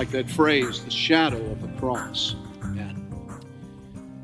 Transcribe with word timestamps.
like 0.00 0.10
that 0.10 0.30
phrase, 0.30 0.82
the 0.82 0.90
shadow 0.90 1.36
of 1.50 1.60
the 1.60 1.68
cross. 1.78 2.34
Amen. 2.62 3.06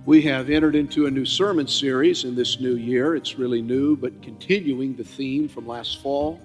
We 0.07 0.23
have 0.23 0.49
entered 0.49 0.75
into 0.75 1.05
a 1.05 1.11
new 1.11 1.27
sermon 1.27 1.69
series 1.69 2.25
in 2.25 2.35
this 2.35 2.59
new 2.59 2.77
year. 2.77 3.15
It's 3.15 3.39
really 3.39 3.61
new, 3.61 3.95
but 3.95 4.23
continuing 4.23 4.97
the 4.97 5.05
theme 5.05 5.51
from 5.51 5.69
last 5.69 6.01
fall 6.01 6.41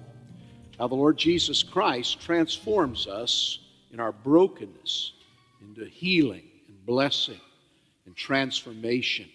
how 0.78 0.86
the 0.86 0.96
Lord 0.96 1.16
Jesus 1.16 1.62
Christ 1.62 2.20
transforms 2.20 3.06
us 3.06 3.60
in 3.90 4.00
our 4.00 4.12
brokenness 4.12 5.14
into 5.62 5.86
healing 5.86 6.50
and 6.68 6.84
blessing 6.84 7.40
and 8.04 8.14
transformation. 8.14 9.30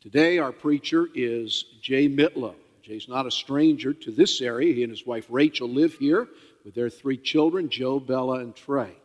Today, 0.00 0.38
our 0.38 0.52
preacher 0.52 1.08
is 1.14 1.66
Jay 1.82 2.08
Mitlow. 2.08 2.54
Jay's 2.82 3.08
not 3.10 3.26
a 3.26 3.30
stranger 3.30 3.92
to 3.92 4.10
this 4.10 4.40
area. 4.40 4.72
He 4.74 4.84
and 4.84 4.90
his 4.90 5.04
wife 5.04 5.26
Rachel 5.28 5.68
live 5.68 5.92
here 5.92 6.28
with 6.64 6.74
their 6.74 6.90
three 6.90 7.16
children, 7.16 7.68
Joe, 7.68 8.00
Bella, 8.00 8.40
and 8.40 8.54
Trey. 8.54 8.96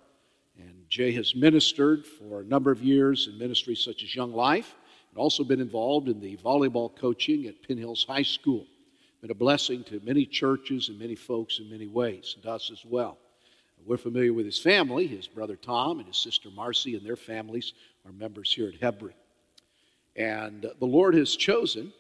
And 0.58 0.90
Jay 0.90 1.12
has 1.14 1.36
ministered 1.36 2.06
for 2.06 2.42
a 2.42 2.46
number 2.46 2.72
of 2.72 2.82
years 2.82 3.28
in 3.28 3.38
ministries 3.38 3.84
such 3.84 4.04
as 4.04 4.16
Young 4.16 4.34
Life, 4.34 4.76
and 5.12 5.18
also 5.18 5.44
been 5.44 5.62
involved 5.62 6.08
in 6.08 6.20
the 6.20 6.38
volleyball 6.38 6.96
coaching 6.96 7.46
at 7.46 7.62
Penn 7.68 7.78
Hills 7.78 8.06
High 8.08 8.24
School. 8.24 8.66
Been 9.22 9.32
a 9.32 9.36
blessing 9.36 9.84
to 9.86 10.00
many 10.04 10.26
churches 10.26 10.88
and 10.88 10.98
many 10.98 11.16
folks 11.16 11.60
in 11.60 11.70
many 11.70 11.88
ways, 11.88 12.36
and 12.38 12.46
us 12.46 12.72
as 12.72 12.86
well. 12.86 13.18
We're 13.86 13.98
familiar 13.98 14.34
with 14.34 14.46
his 14.46 14.60
family. 14.60 15.08
His 15.08 15.28
brother 15.28 15.56
Tom 15.56 16.00
and 16.00 16.08
his 16.08 16.18
sister 16.18 16.50
Marcy 16.50 16.96
and 16.96 17.06
their 17.06 17.16
families 17.16 17.74
are 18.06 18.12
members 18.12 18.54
here 18.54 18.68
at 18.68 18.76
Hebron. 18.76 19.14
And 20.16 20.66
the 20.80 20.86
Lord 20.86 21.16
has 21.16 21.36
chosen 21.36 21.94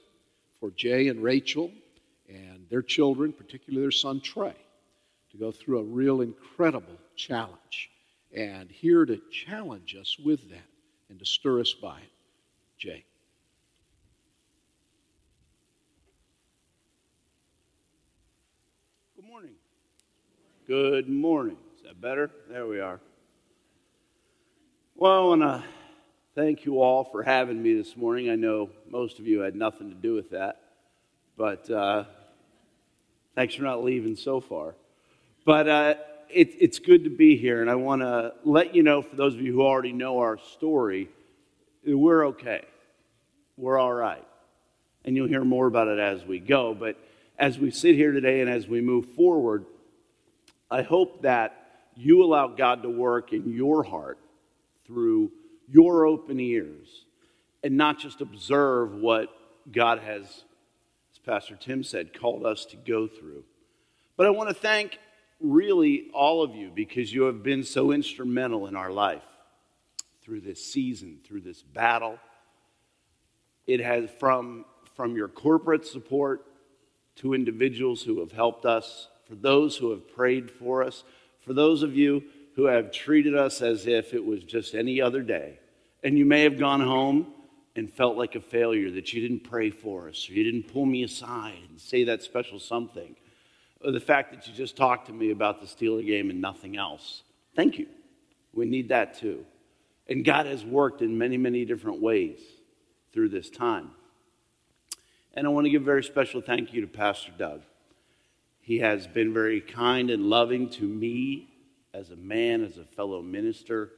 for 0.59 0.71
Jay 0.71 1.07
and 1.07 1.23
Rachel 1.23 1.71
and 2.27 2.65
their 2.69 2.81
children, 2.81 3.31
particularly 3.31 3.81
their 3.81 3.91
son 3.91 4.19
Trey, 4.21 4.55
go 5.39 5.51
through 5.51 5.79
a 5.79 5.83
real 5.83 6.21
incredible 6.21 6.97
challenge. 7.15 7.89
And 8.35 8.69
here 8.69 9.05
to 9.05 9.19
challenge 9.31 9.95
us 9.95 10.17
with 10.19 10.49
that 10.49 10.67
and 11.09 11.17
to 11.19 11.25
stir 11.25 11.61
us 11.61 11.73
by 11.73 11.97
it, 11.99 12.11
Jay. 12.77 13.05
Good 19.15 19.25
morning. 19.25 19.55
Good 20.67 21.09
morning. 21.09 21.57
Is 21.77 21.83
that 21.83 21.99
better? 21.99 22.29
There 22.49 22.67
we 22.67 22.79
are. 22.79 22.99
Well, 24.95 25.11
I 25.11 25.25
want 25.27 25.41
to 25.41 25.63
thank 26.35 26.65
you 26.65 26.81
all 26.81 27.05
for 27.05 27.23
having 27.23 27.63
me 27.63 27.73
this 27.73 27.95
morning. 27.95 28.29
I 28.29 28.35
know 28.35 28.69
most 28.89 29.17
of 29.17 29.25
you 29.25 29.39
had 29.39 29.55
nothing 29.55 29.89
to 29.89 29.95
do 29.95 30.13
with 30.13 30.29
that, 30.31 30.61
but 31.37 31.69
uh, 31.71 32.03
thanks 33.33 33.55
for 33.55 33.63
not 33.63 33.83
leaving 33.83 34.15
so 34.15 34.39
far. 34.39 34.75
But 35.49 35.67
uh, 35.67 35.95
it, 36.29 36.57
it's 36.59 36.77
good 36.77 37.05
to 37.05 37.09
be 37.09 37.35
here, 37.35 37.59
and 37.61 37.71
I 37.71 37.73
want 37.73 38.03
to 38.03 38.35
let 38.43 38.75
you 38.75 38.83
know, 38.83 39.01
for 39.01 39.15
those 39.15 39.33
of 39.33 39.41
you 39.41 39.51
who 39.51 39.63
already 39.63 39.93
know 39.93 40.19
our 40.19 40.37
story, 40.37 41.09
we're 41.83 42.27
okay. 42.27 42.65
We're 43.57 43.79
all 43.79 43.91
right. 43.91 44.23
And 45.03 45.15
you'll 45.15 45.27
hear 45.27 45.43
more 45.43 45.65
about 45.65 45.87
it 45.87 45.97
as 45.97 46.23
we 46.23 46.37
go. 46.37 46.75
But 46.75 46.97
as 47.39 47.57
we 47.57 47.71
sit 47.71 47.95
here 47.95 48.11
today 48.11 48.41
and 48.41 48.47
as 48.47 48.67
we 48.67 48.79
move 48.79 49.07
forward, 49.15 49.65
I 50.69 50.83
hope 50.83 51.23
that 51.23 51.55
you 51.95 52.23
allow 52.23 52.49
God 52.49 52.83
to 52.83 52.89
work 52.91 53.33
in 53.33 53.51
your 53.51 53.81
heart 53.81 54.19
through 54.85 55.31
your 55.67 56.05
open 56.05 56.39
ears 56.39 57.05
and 57.63 57.75
not 57.75 57.97
just 57.97 58.21
observe 58.21 58.93
what 58.93 59.29
God 59.71 59.97
has, 59.97 60.43
as 61.11 61.17
Pastor 61.25 61.55
Tim 61.55 61.81
said, 61.81 62.13
called 62.13 62.45
us 62.45 62.65
to 62.65 62.77
go 62.77 63.07
through. 63.07 63.45
But 64.15 64.27
I 64.27 64.29
want 64.29 64.49
to 64.49 64.53
thank 64.53 64.99
really 65.39 66.09
all 66.13 66.43
of 66.43 66.55
you 66.55 66.71
because 66.73 67.13
you 67.13 67.23
have 67.23 67.43
been 67.43 67.63
so 67.63 67.91
instrumental 67.91 68.67
in 68.67 68.75
our 68.75 68.91
life 68.91 69.23
through 70.21 70.41
this 70.41 70.63
season, 70.63 71.19
through 71.23 71.41
this 71.41 71.61
battle. 71.61 72.19
It 73.65 73.79
has 73.79 74.09
from, 74.19 74.65
from 74.95 75.15
your 75.15 75.27
corporate 75.27 75.85
support 75.85 76.45
to 77.17 77.33
individuals 77.33 78.01
who 78.01 78.19
have 78.19 78.31
helped 78.31 78.65
us, 78.65 79.07
for 79.27 79.35
those 79.35 79.77
who 79.77 79.91
have 79.91 80.07
prayed 80.07 80.49
for 80.49 80.83
us, 80.83 81.03
for 81.41 81.53
those 81.53 81.83
of 81.83 81.95
you 81.95 82.23
who 82.55 82.65
have 82.65 82.91
treated 82.91 83.35
us 83.35 83.61
as 83.61 83.87
if 83.87 84.13
it 84.13 84.25
was 84.25 84.43
just 84.43 84.75
any 84.75 85.01
other 85.01 85.21
day. 85.21 85.59
And 86.03 86.17
you 86.17 86.25
may 86.25 86.43
have 86.43 86.57
gone 86.57 86.81
home 86.81 87.27
and 87.75 87.91
felt 87.91 88.17
like 88.17 88.35
a 88.35 88.41
failure 88.41 88.91
that 88.91 89.13
you 89.13 89.21
didn't 89.21 89.49
pray 89.49 89.69
for 89.69 90.09
us 90.09 90.29
or 90.29 90.33
you 90.33 90.43
didn't 90.43 90.71
pull 90.71 90.85
me 90.85 91.03
aside 91.03 91.59
and 91.69 91.79
say 91.79 92.03
that 92.05 92.21
special 92.21 92.59
something 92.59 93.15
or 93.83 93.91
the 93.91 93.99
fact 93.99 94.31
that 94.31 94.47
you 94.47 94.53
just 94.53 94.75
talked 94.75 95.07
to 95.07 95.13
me 95.13 95.31
about 95.31 95.61
the 95.61 95.67
Steeler 95.67 96.05
game 96.05 96.29
and 96.29 96.41
nothing 96.41 96.77
else. 96.77 97.23
Thank 97.55 97.77
you. 97.77 97.87
We 98.53 98.65
need 98.65 98.89
that 98.89 99.15
too. 99.15 99.45
And 100.07 100.25
God 100.25 100.45
has 100.45 100.65
worked 100.65 101.01
in 101.01 101.17
many, 101.17 101.37
many 101.37 101.65
different 101.65 102.01
ways 102.01 102.39
through 103.13 103.29
this 103.29 103.49
time. 103.49 103.91
And 105.33 105.45
I 105.45 105.49
want 105.49 105.65
to 105.65 105.69
give 105.69 105.83
a 105.83 105.85
very 105.85 106.03
special 106.03 106.41
thank 106.41 106.73
you 106.73 106.81
to 106.81 106.87
Pastor 106.87 107.31
Doug. 107.37 107.61
He 108.61 108.79
has 108.79 109.07
been 109.07 109.33
very 109.33 109.61
kind 109.61 110.09
and 110.09 110.23
loving 110.23 110.69
to 110.71 110.83
me 110.83 111.49
as 111.93 112.09
a 112.09 112.15
man, 112.15 112.63
as 112.63 112.77
a 112.77 112.83
fellow 112.83 113.21
minister 113.21 113.91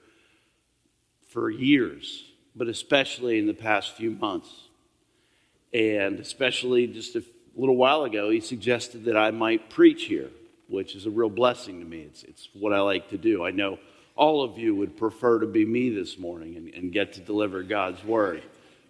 for 1.28 1.50
years, 1.50 2.26
but 2.56 2.68
especially 2.68 3.40
in 3.40 3.48
the 3.48 3.54
past 3.54 3.96
few 3.96 4.12
months. 4.12 4.70
And 5.74 6.20
especially 6.20 6.88
just 6.88 7.16
a 7.16 7.24
a 7.56 7.60
little 7.60 7.76
while 7.76 8.04
ago, 8.04 8.30
he 8.30 8.40
suggested 8.40 9.06
that 9.06 9.18
I 9.18 9.32
might 9.32 9.70
preach 9.70 10.04
here, 10.04 10.30
which 10.68 10.96
is 10.96 11.06
a 11.06 11.10
real 11.10 11.30
blessing 11.30 11.80
to 11.80 11.86
me. 11.86 12.02
It's, 12.02 12.24
it's 12.24 12.50
what 12.54 12.74
I 12.74 12.80
like 12.80 13.10
to 13.10 13.18
do. 13.18 13.44
I 13.44 13.52
know 13.52 13.78
all 14.16 14.44
of 14.44 14.58
you 14.58 14.76
would 14.76 14.98
prefer 14.98 15.40
to 15.40 15.48
be 15.48 15.66
me 15.66 15.90
this 15.90 16.18
morning 16.18 16.56
and, 16.56 16.74
and 16.74 16.94
get 16.94 17.14
to 17.14 17.20
deliver 17.20 17.64
God's 17.64 18.04
word. 18.04 18.44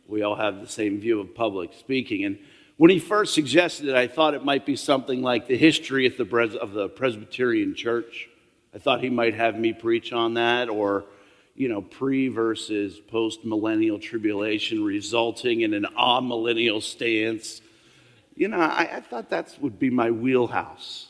We 0.07 0.23
all 0.23 0.35
have 0.35 0.61
the 0.61 0.67
same 0.67 0.99
view 0.99 1.19
of 1.19 1.33
public 1.33 1.71
speaking. 1.73 2.25
And 2.25 2.37
when 2.77 2.91
he 2.91 2.99
first 2.99 3.33
suggested 3.33 3.87
it, 3.87 3.95
I 3.95 4.07
thought 4.07 4.33
it 4.33 4.43
might 4.43 4.65
be 4.65 4.75
something 4.75 5.21
like 5.21 5.47
the 5.47 5.57
history 5.57 6.05
of 6.05 6.17
the, 6.17 6.25
Pres- 6.25 6.55
of 6.55 6.73
the 6.73 6.89
Presbyterian 6.89 7.75
Church. 7.75 8.27
I 8.73 8.77
thought 8.77 9.01
he 9.01 9.09
might 9.09 9.33
have 9.35 9.57
me 9.57 9.73
preach 9.73 10.13
on 10.13 10.35
that, 10.35 10.69
or, 10.69 11.05
you 11.55 11.67
know, 11.67 11.81
pre 11.81 12.27
versus 12.27 12.99
post 12.99 13.43
millennial 13.43 13.99
tribulation 13.99 14.83
resulting 14.83 15.61
in 15.61 15.73
an 15.73 15.85
amillennial 15.97 16.81
stance 16.81 17.61
you 18.35 18.47
know, 18.47 18.59
I, 18.59 18.97
I 18.97 19.01
thought 19.01 19.29
that 19.29 19.57
would 19.61 19.79
be 19.79 19.89
my 19.89 20.11
wheelhouse. 20.11 21.07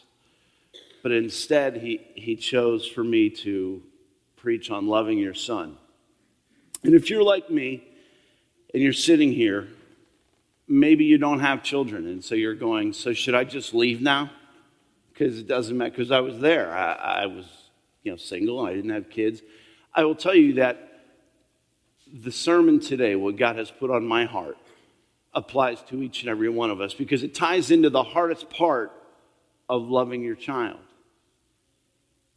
But 1.04 1.12
instead, 1.12 1.78
he, 1.78 2.02
he 2.16 2.36
chose 2.36 2.88
for 2.88 3.04
me 3.04 3.30
to 3.30 3.82
preach 4.38 4.70
on 4.70 4.88
loving 4.88 5.18
your 5.18 5.34
son. 5.34 5.78
And 6.84 6.94
if 6.94 7.10
you're 7.10 7.24
like 7.24 7.50
me 7.50 7.84
and 8.74 8.82
you're 8.82 8.94
sitting 8.94 9.32
here, 9.32 9.68
maybe 10.68 11.06
you 11.06 11.18
don't 11.18 11.40
have 11.40 11.64
children, 11.64 12.08
and 12.08 12.24
so 12.24 12.34
you're 12.34 12.56
going, 12.56 12.94
so 12.94 13.14
should 13.14 13.36
I 13.36 13.44
just 13.44 13.74
leave 13.74 14.02
now? 14.02 14.32
Because 15.12 15.38
it 15.38 15.48
doesn't 15.48 15.78
matter, 15.78 15.92
because 15.92 16.12
I 16.12 16.22
was 16.22 16.40
there. 16.40 16.72
I, 16.74 16.94
I 16.94 17.26
was, 17.26 17.46
you 18.04 18.12
know, 18.12 18.18
single 18.18 18.60
and 18.62 18.70
I 18.70 18.76
didn't 18.76 18.92
have 18.92 19.10
kids. 19.10 19.42
I 19.94 20.06
will 20.06 20.16
tell 20.16 20.34
you 20.36 20.54
that 20.54 21.04
the 22.14 22.32
sermon 22.32 22.80
today, 22.80 23.16
what 23.16 23.36
God 23.38 23.58
has 23.58 23.70
put 23.70 23.92
on 23.92 24.06
my 24.06 24.26
heart, 24.26 24.58
applies 25.34 25.82
to 25.84 26.02
each 26.02 26.22
and 26.22 26.30
every 26.30 26.50
one 26.50 26.70
of 26.70 26.82
us 26.82 26.94
because 26.94 27.24
it 27.24 27.34
ties 27.34 27.72
into 27.72 27.90
the 27.90 28.04
hardest 28.04 28.50
part 28.50 28.92
of 29.70 29.84
loving 29.84 30.22
your 30.22 30.36
child. 30.36 30.80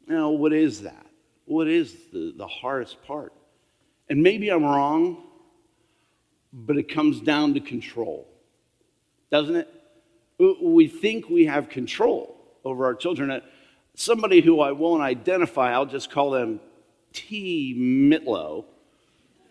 Now, 0.06 0.30
what 0.30 0.52
is 0.52 0.82
that? 0.82 1.06
What 1.46 1.68
is 1.68 1.94
the, 2.12 2.32
the 2.36 2.46
hardest 2.46 3.02
part? 3.04 3.32
And 4.08 4.22
maybe 4.22 4.50
I'm 4.50 4.64
wrong, 4.64 5.24
but 6.52 6.76
it 6.76 6.88
comes 6.88 7.20
down 7.20 7.54
to 7.54 7.60
control, 7.60 8.28
doesn't 9.30 9.56
it? 9.56 9.68
We 10.38 10.88
think 10.88 11.28
we 11.28 11.46
have 11.46 11.68
control 11.68 12.36
over 12.64 12.86
our 12.86 12.94
children. 12.94 13.30
Uh, 13.30 13.40
somebody 13.94 14.40
who 14.40 14.60
I 14.60 14.72
won't 14.72 15.02
identify, 15.02 15.72
I'll 15.72 15.86
just 15.86 16.10
call 16.10 16.30
them 16.30 16.60
T. 17.12 17.74
Mitlow 17.76 18.66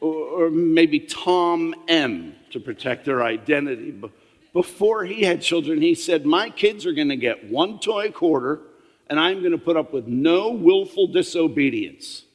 or, 0.03 0.49
maybe 0.49 0.99
Tom 0.99 1.73
M 1.87 2.35
to 2.51 2.59
protect 2.59 3.05
their 3.05 3.23
identity. 3.23 3.99
Before 4.51 5.05
he 5.05 5.23
had 5.23 5.41
children, 5.41 5.81
he 5.81 5.95
said, 5.95 6.25
My 6.25 6.49
kids 6.49 6.85
are 6.85 6.93
going 6.93 7.09
to 7.09 7.15
get 7.15 7.49
one 7.49 7.79
toy 7.79 8.11
quarter, 8.11 8.61
and 9.07 9.19
I'm 9.19 9.39
going 9.39 9.51
to 9.51 9.57
put 9.57 9.77
up 9.77 9.93
with 9.93 10.07
no 10.07 10.51
willful 10.51 11.07
disobedience. 11.07 12.25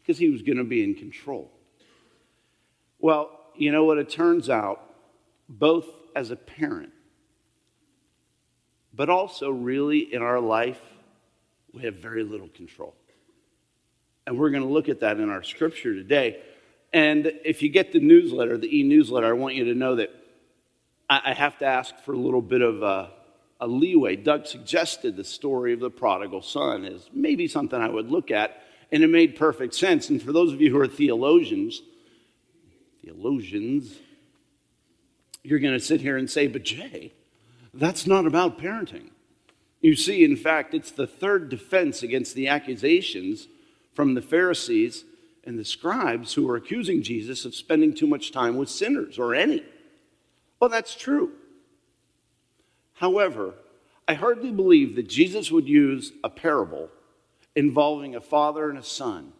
Because 0.00 0.18
he 0.18 0.30
was 0.30 0.42
going 0.42 0.58
to 0.58 0.64
be 0.64 0.84
in 0.84 0.94
control. 0.94 1.50
Well, 2.98 3.30
you 3.56 3.72
know 3.72 3.84
what? 3.84 3.98
It 3.98 4.10
turns 4.10 4.50
out, 4.50 4.82
both 5.48 5.86
as 6.14 6.30
a 6.30 6.36
parent, 6.36 6.92
but 8.92 9.08
also 9.08 9.50
really 9.50 10.12
in 10.12 10.22
our 10.22 10.40
life, 10.40 10.80
we 11.72 11.82
have 11.82 11.96
very 11.96 12.24
little 12.24 12.48
control. 12.48 12.94
And 14.26 14.38
we're 14.38 14.50
going 14.50 14.62
to 14.62 14.68
look 14.68 14.88
at 14.88 15.00
that 15.00 15.18
in 15.18 15.30
our 15.30 15.42
scripture 15.42 15.94
today. 15.94 16.40
And 16.92 17.32
if 17.44 17.62
you 17.62 17.68
get 17.68 17.92
the 17.92 18.00
newsletter, 18.00 18.58
the 18.58 18.78
e 18.78 18.82
newsletter, 18.82 19.26
I 19.26 19.32
want 19.32 19.54
you 19.54 19.64
to 19.64 19.74
know 19.74 19.96
that 19.96 20.10
I 21.08 21.34
have 21.34 21.58
to 21.58 21.66
ask 21.66 21.98
for 22.04 22.12
a 22.12 22.18
little 22.18 22.42
bit 22.42 22.62
of 22.62 22.84
uh, 22.84 23.08
a 23.60 23.66
leeway. 23.66 24.14
Doug 24.14 24.46
suggested 24.46 25.16
the 25.16 25.24
story 25.24 25.72
of 25.72 25.80
the 25.80 25.90
prodigal 25.90 26.40
son 26.40 26.84
is 26.84 27.10
maybe 27.12 27.48
something 27.48 27.80
I 27.80 27.88
would 27.88 28.10
look 28.10 28.30
at, 28.30 28.62
and 28.92 29.02
it 29.02 29.08
made 29.08 29.34
perfect 29.34 29.74
sense. 29.74 30.08
And 30.08 30.22
for 30.22 30.32
those 30.32 30.52
of 30.52 30.60
you 30.60 30.70
who 30.70 30.80
are 30.80 30.86
theologians, 30.86 31.82
theologians, 33.02 33.98
you're 35.42 35.58
going 35.58 35.74
to 35.74 35.80
sit 35.80 36.00
here 36.00 36.16
and 36.16 36.30
say, 36.30 36.46
but 36.46 36.62
Jay, 36.62 37.12
that's 37.74 38.06
not 38.06 38.24
about 38.24 38.58
parenting. 38.58 39.10
You 39.80 39.96
see, 39.96 40.24
in 40.24 40.36
fact, 40.36 40.74
it's 40.74 40.90
the 40.90 41.06
third 41.06 41.48
defense 41.48 42.02
against 42.02 42.34
the 42.34 42.48
accusations 42.48 43.48
from 43.94 44.14
the 44.14 44.22
Pharisees 44.22 45.04
and 45.44 45.58
the 45.58 45.64
scribes 45.64 46.34
who 46.34 46.46
were 46.46 46.56
accusing 46.56 47.02
Jesus 47.02 47.44
of 47.44 47.54
spending 47.54 47.94
too 47.94 48.06
much 48.06 48.32
time 48.32 48.56
with 48.56 48.68
sinners 48.68 49.18
or 49.18 49.34
any. 49.34 49.64
Well, 50.60 50.70
that's 50.70 50.94
true. 50.94 51.32
However, 52.94 53.54
I 54.06 54.14
hardly 54.14 54.50
believe 54.50 54.96
that 54.96 55.08
Jesus 55.08 55.50
would 55.50 55.68
use 55.68 56.12
a 56.22 56.30
parable 56.30 56.90
involving 57.56 58.14
a 58.14 58.20
father 58.20 58.68
and 58.68 58.78
a 58.78 58.82
son 58.82 59.32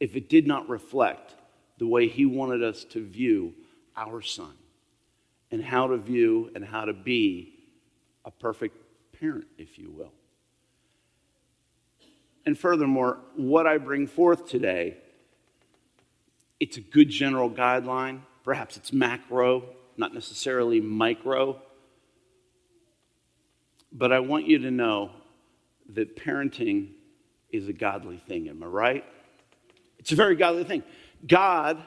if 0.00 0.16
it 0.16 0.28
did 0.28 0.46
not 0.46 0.68
reflect 0.68 1.34
the 1.78 1.86
way 1.86 2.08
he 2.08 2.26
wanted 2.26 2.62
us 2.62 2.84
to 2.84 3.04
view 3.04 3.54
our 3.96 4.20
son 4.20 4.52
and 5.50 5.62
how 5.62 5.86
to 5.86 5.96
view 5.96 6.50
and 6.54 6.64
how 6.64 6.84
to 6.84 6.92
be 6.92 7.54
a 8.24 8.30
perfect 8.30 8.76
parent, 9.18 9.46
if 9.56 9.78
you 9.78 9.90
will. 9.90 10.12
And 12.46 12.58
furthermore, 12.58 13.18
what 13.36 13.66
I 13.66 13.78
bring 13.78 14.06
forth 14.06 14.48
today, 14.48 14.98
it's 16.60 16.76
a 16.76 16.80
good 16.80 17.08
general 17.08 17.50
guideline. 17.50 18.20
Perhaps 18.44 18.76
it's 18.76 18.92
macro, 18.92 19.64
not 19.96 20.12
necessarily 20.12 20.80
micro. 20.80 21.60
But 23.92 24.12
I 24.12 24.20
want 24.20 24.46
you 24.46 24.58
to 24.58 24.70
know 24.70 25.10
that 25.90 26.16
parenting 26.16 26.90
is 27.50 27.68
a 27.68 27.72
godly 27.72 28.18
thing. 28.18 28.48
Am 28.48 28.62
I 28.62 28.66
right? 28.66 29.04
It's 29.98 30.12
a 30.12 30.16
very 30.16 30.36
godly 30.36 30.64
thing. 30.64 30.82
God 31.26 31.82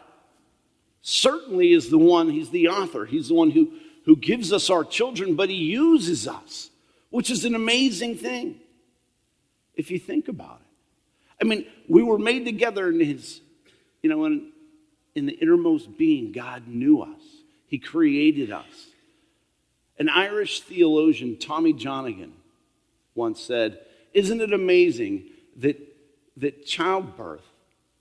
certainly 1.01 1.73
is 1.73 1.89
the 1.89 1.97
one, 1.97 2.29
He's 2.29 2.49
the 2.49 2.69
author, 2.69 3.05
He's 3.05 3.27
the 3.27 3.35
one 3.35 3.51
who, 3.51 3.73
who 4.05 4.15
gives 4.15 4.51
us 4.51 4.69
our 4.69 4.83
children, 4.83 5.35
but 5.35 5.49
He 5.49 5.55
uses 5.55 6.27
us, 6.27 6.71
which 7.11 7.29
is 7.29 7.45
an 7.45 7.53
amazing 7.53 8.17
thing 8.17 8.59
if 9.77 9.91
you 9.91 9.99
think 9.99 10.27
about 10.27 10.59
it. 10.59 11.45
I 11.45 11.47
mean, 11.47 11.65
we 11.87 12.03
were 12.03 12.17
made 12.17 12.45
together 12.45 12.89
in 12.89 12.99
His, 12.99 13.41
you 14.01 14.09
know, 14.09 14.25
in, 14.25 14.51
in 15.15 15.27
the 15.27 15.33
innermost 15.33 15.97
being, 15.97 16.31
God 16.31 16.67
knew 16.67 17.01
us, 17.01 17.21
He 17.67 17.77
created 17.77 18.51
us. 18.51 18.87
An 19.99 20.09
Irish 20.09 20.61
theologian, 20.61 21.37
Tommy 21.37 21.73
Johnagin, 21.73 22.31
once 23.15 23.39
said, 23.39 23.79
Isn't 24.13 24.41
it 24.41 24.51
amazing 24.51 25.25
that, 25.57 25.79
that 26.37 26.65
childbirth, 26.65 27.45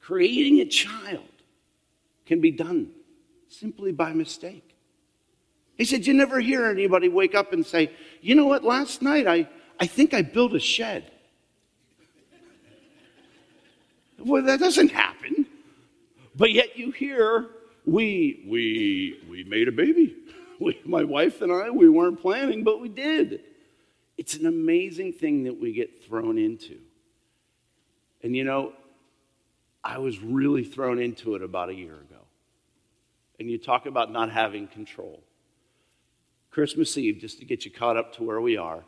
creating 0.01 0.61
a 0.61 0.67
child, 0.67 1.25
can 2.25 2.41
be 2.41 2.51
done 2.51 2.91
simply 3.49 3.93
by 3.93 4.13
mistake? 4.13 4.77
He 5.77 5.85
said, 5.85 6.07
You 6.07 6.15
never 6.15 6.41
hear 6.41 6.67
anybody 6.67 7.09
wake 7.09 7.35
up 7.35 7.53
and 7.53 7.65
say, 7.65 7.91
You 8.23 8.35
know 8.35 8.47
what, 8.47 8.65
last 8.65 9.03
night 9.03 9.27
I, 9.27 9.49
I 9.79 9.87
think 9.87 10.15
I 10.15 10.23
built 10.23 10.55
a 10.55 10.61
shed. 10.61 11.11
Well, 14.27 14.43
that 14.43 14.61
doesn't 14.61 14.91
happen. 14.91 15.47
But 16.35 16.53
yet 16.53 16.77
you 16.77 16.91
hear, 16.91 17.47
we, 17.85 18.45
we, 18.47 19.21
we 19.31 19.45
made 19.45 19.69
a 19.69 19.73
baby. 19.73 20.17
We, 20.59 20.81
my 20.87 21.05
wife 21.05 21.43
and 21.43 21.53
I, 21.53 21.69
we 21.69 21.87
weren't 21.87 22.19
planning, 22.19 22.65
but 22.65 22.81
we 22.81 22.89
did. 22.89 23.43
It's 24.17 24.37
an 24.37 24.47
amazing 24.47 25.13
thing 25.13 25.45
that 25.45 25.61
we 25.61 25.75
get 25.75 26.03
thrown 26.03 26.39
into. 26.39 26.79
And 28.23 28.35
you 28.35 28.43
know, 28.43 28.73
I 29.85 29.99
was 29.99 30.19
really 30.19 30.65
thrown 30.65 30.99
into 30.99 31.35
it 31.35 31.43
about 31.43 31.69
a 31.69 31.75
year 31.75 31.93
ago. 31.93 32.23
And 33.39 33.51
you 33.51 33.59
talk 33.59 33.85
about 33.85 34.11
not 34.11 34.31
having 34.31 34.67
control. 34.67 35.23
Christmas 36.51 36.97
Eve, 36.97 37.19
just 37.21 37.39
to 37.41 37.45
get 37.45 37.67
you 37.67 37.71
caught 37.71 37.99
up 37.99 38.15
to 38.15 38.23
where 38.23 38.41
we 38.41 38.57
are, 38.57 38.83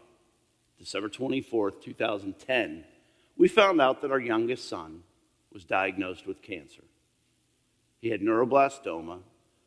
December 0.79 1.11
24th, 1.11 1.83
2010, 1.83 2.85
we 3.37 3.47
found 3.47 3.79
out 3.79 4.01
that 4.01 4.11
our 4.11 4.19
youngest 4.19 4.71
son 4.71 5.03
was 5.53 5.65
diagnosed 5.65 6.27
with 6.27 6.43
cancer. 6.43 6.83
He 8.01 8.11
had 8.11 8.21
neuroblastoma, 8.21 9.21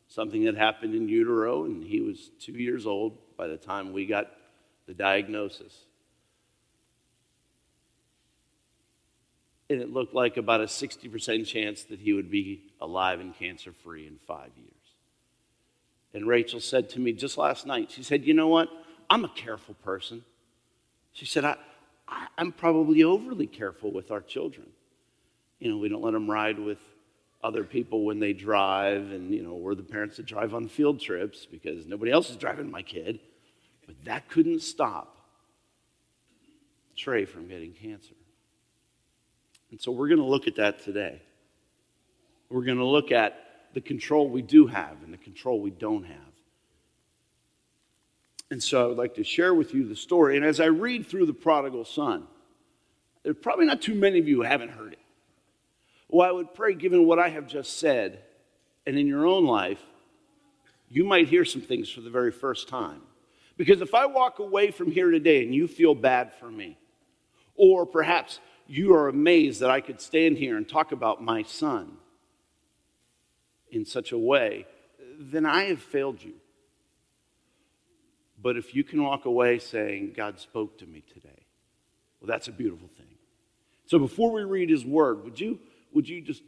something 0.08 0.44
that 0.44 0.56
happened 0.56 0.94
in 0.94 1.08
utero, 1.08 1.64
and 1.64 1.82
he 1.82 2.00
was 2.00 2.30
two 2.40 2.52
years 2.52 2.86
old 2.86 3.18
by 3.36 3.46
the 3.46 3.56
time 3.56 3.92
we 3.92 4.06
got 4.06 4.30
the 4.86 4.94
diagnosis. 4.94 5.84
And 9.70 9.80
it 9.80 9.92
looked 9.92 10.14
like 10.14 10.36
about 10.36 10.60
a 10.60 10.66
60% 10.66 11.46
chance 11.46 11.84
that 11.84 12.00
he 12.00 12.12
would 12.12 12.30
be 12.30 12.62
alive 12.80 13.20
and 13.20 13.34
cancer 13.34 13.72
free 13.72 14.06
in 14.06 14.18
five 14.26 14.50
years. 14.56 14.68
And 16.14 16.26
Rachel 16.26 16.60
said 16.60 16.90
to 16.90 17.00
me 17.00 17.12
just 17.12 17.38
last 17.38 17.66
night, 17.66 17.90
she 17.90 18.02
said, 18.02 18.26
You 18.26 18.34
know 18.34 18.48
what? 18.48 18.68
I'm 19.08 19.24
a 19.24 19.30
careful 19.30 19.74
person. 19.82 20.24
She 21.12 21.26
said, 21.26 21.44
I, 21.44 21.56
I, 22.06 22.26
am 22.38 22.52
probably 22.52 23.02
overly 23.02 23.46
careful 23.46 23.90
with 23.90 24.10
our 24.10 24.20
children. 24.20 24.68
You 25.62 25.70
know, 25.70 25.76
we 25.76 25.88
don't 25.88 26.02
let 26.02 26.10
them 26.12 26.28
ride 26.28 26.58
with 26.58 26.80
other 27.40 27.62
people 27.62 28.04
when 28.04 28.18
they 28.18 28.32
drive, 28.32 29.12
and 29.12 29.32
you 29.32 29.44
know, 29.44 29.54
we're 29.54 29.76
the 29.76 29.84
parents 29.84 30.16
that 30.16 30.26
drive 30.26 30.56
on 30.56 30.66
field 30.66 30.98
trips 30.98 31.46
because 31.46 31.86
nobody 31.86 32.10
else 32.10 32.30
is 32.30 32.36
driving 32.36 32.68
my 32.68 32.82
kid. 32.82 33.20
But 33.86 33.94
that 34.04 34.28
couldn't 34.28 34.60
stop 34.62 35.16
Trey 36.96 37.26
from 37.26 37.46
getting 37.46 37.74
cancer. 37.74 38.16
And 39.70 39.80
so 39.80 39.92
we're 39.92 40.08
going 40.08 40.18
to 40.18 40.26
look 40.26 40.48
at 40.48 40.56
that 40.56 40.82
today. 40.82 41.22
We're 42.50 42.64
going 42.64 42.78
to 42.78 42.84
look 42.84 43.12
at 43.12 43.38
the 43.72 43.80
control 43.80 44.28
we 44.28 44.42
do 44.42 44.66
have 44.66 44.96
and 45.04 45.12
the 45.12 45.18
control 45.18 45.60
we 45.60 45.70
don't 45.70 46.04
have. 46.04 46.16
And 48.50 48.60
so 48.60 48.82
I 48.82 48.86
would 48.88 48.98
like 48.98 49.14
to 49.14 49.22
share 49.22 49.54
with 49.54 49.74
you 49.74 49.86
the 49.86 49.94
story. 49.94 50.36
And 50.36 50.44
as 50.44 50.58
I 50.58 50.66
read 50.66 51.06
through 51.06 51.26
the 51.26 51.32
prodigal 51.32 51.84
son, 51.84 52.24
there's 53.22 53.36
probably 53.40 53.66
not 53.66 53.80
too 53.80 53.94
many 53.94 54.18
of 54.18 54.26
you 54.26 54.38
who 54.38 54.42
haven't 54.42 54.70
heard 54.70 54.94
it. 54.94 54.98
Well, 56.12 56.28
I 56.28 56.30
would 56.30 56.52
pray, 56.52 56.74
given 56.74 57.06
what 57.06 57.18
I 57.18 57.30
have 57.30 57.46
just 57.46 57.78
said, 57.78 58.20
and 58.86 58.98
in 58.98 59.06
your 59.06 59.26
own 59.26 59.46
life, 59.46 59.80
you 60.90 61.04
might 61.04 61.28
hear 61.28 61.46
some 61.46 61.62
things 61.62 61.88
for 61.88 62.02
the 62.02 62.10
very 62.10 62.30
first 62.30 62.68
time. 62.68 63.00
Because 63.56 63.80
if 63.80 63.94
I 63.94 64.04
walk 64.04 64.38
away 64.38 64.70
from 64.70 64.90
here 64.90 65.10
today 65.10 65.42
and 65.42 65.54
you 65.54 65.66
feel 65.66 65.94
bad 65.94 66.34
for 66.34 66.50
me, 66.50 66.76
or 67.54 67.86
perhaps 67.86 68.40
you 68.66 68.92
are 68.94 69.08
amazed 69.08 69.60
that 69.60 69.70
I 69.70 69.80
could 69.80 70.02
stand 70.02 70.36
here 70.36 70.58
and 70.58 70.68
talk 70.68 70.92
about 70.92 71.22
my 71.22 71.44
son 71.44 71.96
in 73.70 73.86
such 73.86 74.12
a 74.12 74.18
way, 74.18 74.66
then 75.18 75.46
I 75.46 75.64
have 75.64 75.80
failed 75.80 76.22
you. 76.22 76.34
But 78.40 78.58
if 78.58 78.74
you 78.74 78.84
can 78.84 79.02
walk 79.02 79.24
away 79.24 79.60
saying, 79.60 80.12
God 80.14 80.38
spoke 80.38 80.76
to 80.80 80.86
me 80.86 81.02
today, 81.14 81.46
well, 82.20 82.28
that's 82.28 82.48
a 82.48 82.52
beautiful 82.52 82.88
thing. 82.98 83.06
So 83.86 83.98
before 83.98 84.30
we 84.32 84.42
read 84.42 84.68
his 84.68 84.84
word, 84.84 85.24
would 85.24 85.40
you? 85.40 85.58
Would 85.94 86.08
you 86.08 86.20
just 86.20 86.42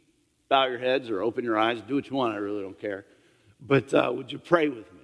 bow 0.49 0.65
your 0.67 0.79
heads 0.79 1.09
or 1.09 1.21
open 1.21 1.43
your 1.43 1.57
eyes? 1.57 1.81
Do 1.81 1.95
what 1.95 2.09
you 2.09 2.15
want. 2.15 2.33
I 2.33 2.37
really 2.37 2.61
don't 2.61 2.79
care. 2.79 3.05
But 3.59 3.93
uh, 3.93 4.11
would 4.13 4.31
you 4.31 4.39
pray 4.39 4.67
with 4.69 4.91
me? 4.93 4.99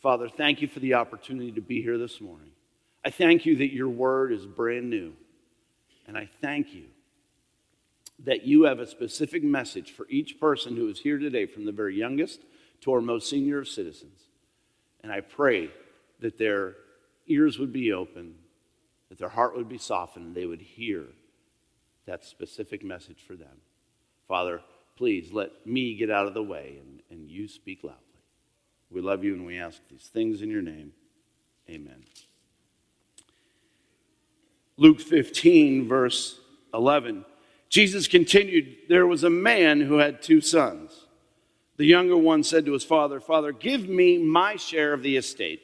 Father, 0.00 0.28
thank 0.28 0.62
you 0.62 0.68
for 0.68 0.80
the 0.80 0.94
opportunity 0.94 1.52
to 1.52 1.60
be 1.60 1.82
here 1.82 1.98
this 1.98 2.20
morning. 2.20 2.50
I 3.04 3.10
thank 3.10 3.46
you 3.46 3.56
that 3.56 3.72
your 3.72 3.88
word 3.88 4.32
is 4.32 4.46
brand 4.46 4.90
new. 4.90 5.14
And 6.06 6.16
I 6.16 6.28
thank 6.40 6.72
you 6.72 6.84
that 8.24 8.44
you 8.44 8.64
have 8.64 8.80
a 8.80 8.86
specific 8.86 9.44
message 9.44 9.92
for 9.92 10.06
each 10.08 10.40
person 10.40 10.76
who 10.76 10.88
is 10.88 11.00
here 11.00 11.18
today, 11.18 11.46
from 11.46 11.64
the 11.64 11.72
very 11.72 11.96
youngest 11.96 12.40
to 12.80 12.92
our 12.92 13.00
most 13.00 13.30
senior 13.30 13.60
of 13.60 13.68
citizens. 13.68 14.20
And 15.02 15.12
I 15.12 15.20
pray 15.20 15.70
that 16.20 16.38
their 16.38 16.74
ears 17.28 17.58
would 17.58 17.72
be 17.72 17.92
open, 17.92 18.34
that 19.08 19.18
their 19.18 19.28
heart 19.28 19.56
would 19.56 19.68
be 19.68 19.78
softened, 19.78 20.26
and 20.26 20.34
they 20.34 20.46
would 20.46 20.60
hear 20.60 21.04
that 22.08 22.24
specific 22.24 22.82
message 22.82 23.22
for 23.26 23.36
them. 23.36 23.62
Father, 24.26 24.60
please 24.96 25.30
let 25.32 25.66
me 25.66 25.94
get 25.94 26.10
out 26.10 26.26
of 26.26 26.34
the 26.34 26.42
way 26.42 26.78
and, 26.80 27.00
and 27.10 27.30
you 27.30 27.46
speak 27.46 27.84
loudly. 27.84 28.02
We 28.90 29.00
love 29.00 29.22
you 29.22 29.34
and 29.34 29.46
we 29.46 29.58
ask 29.58 29.80
these 29.90 30.08
things 30.12 30.42
in 30.42 30.50
your 30.50 30.62
name. 30.62 30.92
Amen. 31.68 32.04
Luke 34.78 35.00
15, 35.00 35.86
verse 35.86 36.40
11. 36.72 37.24
Jesus 37.68 38.08
continued, 38.08 38.76
There 38.88 39.06
was 39.06 39.24
a 39.24 39.30
man 39.30 39.82
who 39.82 39.98
had 39.98 40.22
two 40.22 40.40
sons. 40.40 41.06
The 41.76 41.84
younger 41.84 42.16
one 42.16 42.42
said 42.42 42.64
to 42.64 42.72
his 42.72 42.84
father, 42.84 43.20
Father, 43.20 43.52
give 43.52 43.88
me 43.88 44.18
my 44.18 44.56
share 44.56 44.94
of 44.94 45.02
the 45.02 45.16
estate. 45.16 45.60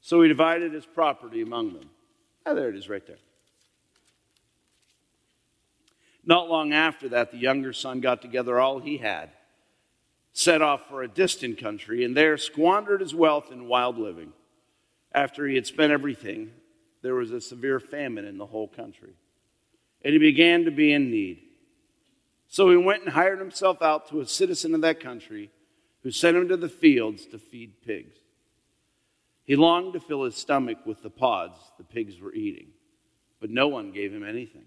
So 0.00 0.22
he 0.22 0.28
divided 0.28 0.72
his 0.72 0.86
property 0.86 1.42
among 1.42 1.72
them. 1.72 1.90
Ah, 2.46 2.54
there 2.54 2.68
it 2.68 2.76
is 2.76 2.88
right 2.88 3.04
there. 3.06 3.18
Not 6.26 6.48
long 6.48 6.72
after 6.72 7.08
that, 7.10 7.30
the 7.30 7.38
younger 7.38 7.72
son 7.72 8.00
got 8.00 8.22
together 8.22 8.58
all 8.58 8.78
he 8.78 8.98
had, 8.98 9.30
set 10.32 10.62
off 10.62 10.88
for 10.88 11.02
a 11.02 11.08
distant 11.08 11.58
country, 11.58 12.04
and 12.04 12.16
there 12.16 12.38
squandered 12.38 13.00
his 13.00 13.14
wealth 13.14 13.52
in 13.52 13.68
wild 13.68 13.98
living. 13.98 14.32
after 15.12 15.46
he 15.46 15.54
had 15.54 15.66
spent 15.66 15.92
everything, 15.92 16.50
there 17.02 17.14
was 17.14 17.30
a 17.30 17.40
severe 17.40 17.78
famine 17.78 18.24
in 18.24 18.36
the 18.36 18.46
whole 18.46 18.66
country. 18.66 19.12
And 20.02 20.12
he 20.12 20.18
began 20.18 20.64
to 20.64 20.72
be 20.72 20.92
in 20.92 21.10
need. 21.10 21.40
So 22.48 22.70
he 22.70 22.76
went 22.76 23.04
and 23.04 23.12
hired 23.12 23.38
himself 23.38 23.80
out 23.80 24.08
to 24.08 24.20
a 24.20 24.26
citizen 24.26 24.74
of 24.74 24.80
that 24.80 25.00
country 25.00 25.50
who 26.02 26.10
sent 26.10 26.36
him 26.36 26.48
to 26.48 26.56
the 26.56 26.68
fields 26.68 27.26
to 27.26 27.38
feed 27.38 27.82
pigs. 27.82 28.16
He 29.44 29.56
longed 29.56 29.92
to 29.92 30.00
fill 30.00 30.24
his 30.24 30.36
stomach 30.36 30.78
with 30.84 31.02
the 31.02 31.10
pods 31.10 31.58
the 31.78 31.84
pigs 31.84 32.20
were 32.20 32.32
eating, 32.32 32.68
but 33.40 33.50
no 33.50 33.68
one 33.68 33.92
gave 33.92 34.12
him 34.12 34.24
anything. 34.24 34.66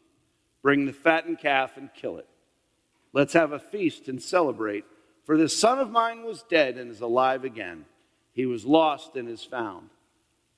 Bring 0.61 0.85
the 0.85 0.93
fattened 0.93 1.39
calf 1.39 1.77
and 1.77 1.89
kill 1.93 2.17
it. 2.17 2.27
Let's 3.13 3.33
have 3.33 3.51
a 3.51 3.59
feast 3.59 4.07
and 4.07 4.21
celebrate. 4.21 4.85
For 5.25 5.37
this 5.37 5.57
son 5.57 5.79
of 5.79 5.89
mine 5.89 6.23
was 6.23 6.43
dead 6.43 6.77
and 6.77 6.91
is 6.91 7.01
alive 7.01 7.43
again. 7.43 7.85
He 8.33 8.45
was 8.45 8.65
lost 8.65 9.15
and 9.15 9.27
is 9.27 9.43
found. 9.43 9.89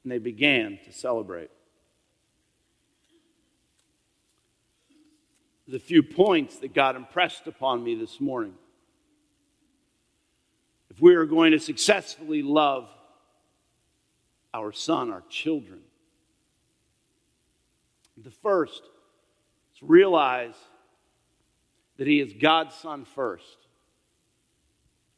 And 0.04 0.12
they 0.12 0.20
began 0.20 0.80
to 0.86 0.92
celebrate. 0.92 1.50
the 5.68 5.80
few 5.80 6.04
points 6.04 6.58
that 6.60 6.74
God 6.74 6.96
impressed 6.96 7.48
upon 7.48 7.84
me 7.84 7.96
this 7.96 8.20
morning. 8.20 8.54
If 10.90 11.02
we 11.02 11.16
are 11.16 11.26
going 11.26 11.52
to 11.52 11.60
successfully 11.60 12.44
love 12.44 12.90
our 14.54 14.72
son, 14.72 15.12
our 15.12 15.24
children, 15.30 15.80
the 18.18 18.30
first 18.30 18.84
realize 19.88 20.56
that 21.98 22.08
he 22.08 22.20
is 22.20 22.34
God's 22.34 22.76
son 22.76 23.06
first. 23.06 23.58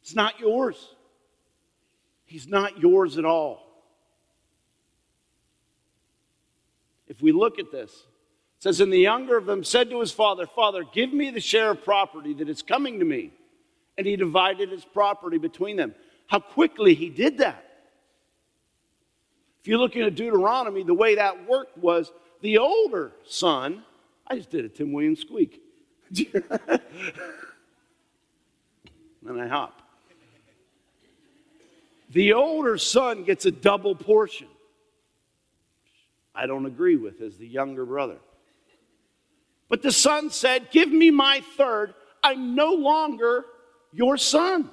It's 0.01 0.15
not 0.15 0.39
yours. 0.39 0.95
He's 2.25 2.47
not 2.47 2.79
yours 2.79 3.17
at 3.17 3.25
all. 3.25 3.65
If 7.07 7.21
we 7.21 7.31
look 7.31 7.59
at 7.59 7.71
this, 7.71 7.91
it 7.91 8.63
says, 8.63 8.79
And 8.79 8.91
the 8.91 8.99
younger 8.99 9.37
of 9.37 9.45
them 9.45 9.63
said 9.63 9.89
to 9.89 9.99
his 9.99 10.11
father, 10.11 10.45
Father, 10.47 10.83
give 10.83 11.13
me 11.13 11.29
the 11.29 11.39
share 11.39 11.71
of 11.71 11.83
property 11.83 12.33
that 12.35 12.49
is 12.49 12.61
coming 12.61 12.99
to 12.99 13.05
me. 13.05 13.31
And 13.97 14.05
he 14.05 14.15
divided 14.15 14.69
his 14.69 14.83
property 14.83 15.37
between 15.37 15.77
them. 15.77 15.95
How 16.27 16.39
quickly 16.39 16.95
he 16.95 17.09
did 17.09 17.37
that. 17.37 17.63
If 19.61 19.67
you're 19.69 19.79
looking 19.79 20.03
at 20.03 20.15
Deuteronomy, 20.15 20.83
the 20.83 20.93
way 20.93 21.15
that 21.15 21.47
worked 21.47 21.77
was 21.77 22.11
the 22.41 22.57
older 22.57 23.13
son, 23.25 23.83
I 24.27 24.37
just 24.37 24.49
did 24.49 24.65
a 24.65 24.69
Tim 24.69 24.91
Williams 24.91 25.21
squeak. 25.21 25.61
and 26.33 26.43
I 29.41 29.47
hop. 29.47 29.81
The 32.11 32.33
older 32.33 32.77
son 32.77 33.23
gets 33.23 33.45
a 33.45 33.51
double 33.51 33.95
portion. 33.95 34.47
I 36.33 36.47
don't 36.47 36.65
agree 36.65 36.95
with 36.95 37.21
as 37.21 37.37
the 37.37 37.47
younger 37.47 37.85
brother. 37.85 38.17
But 39.69 39.81
the 39.81 39.91
son 39.91 40.29
said, 40.29 40.69
Give 40.71 40.89
me 40.89 41.11
my 41.11 41.41
third. 41.57 41.93
I'm 42.23 42.55
no 42.55 42.73
longer 42.73 43.45
your 43.91 44.17
son. 44.17 44.69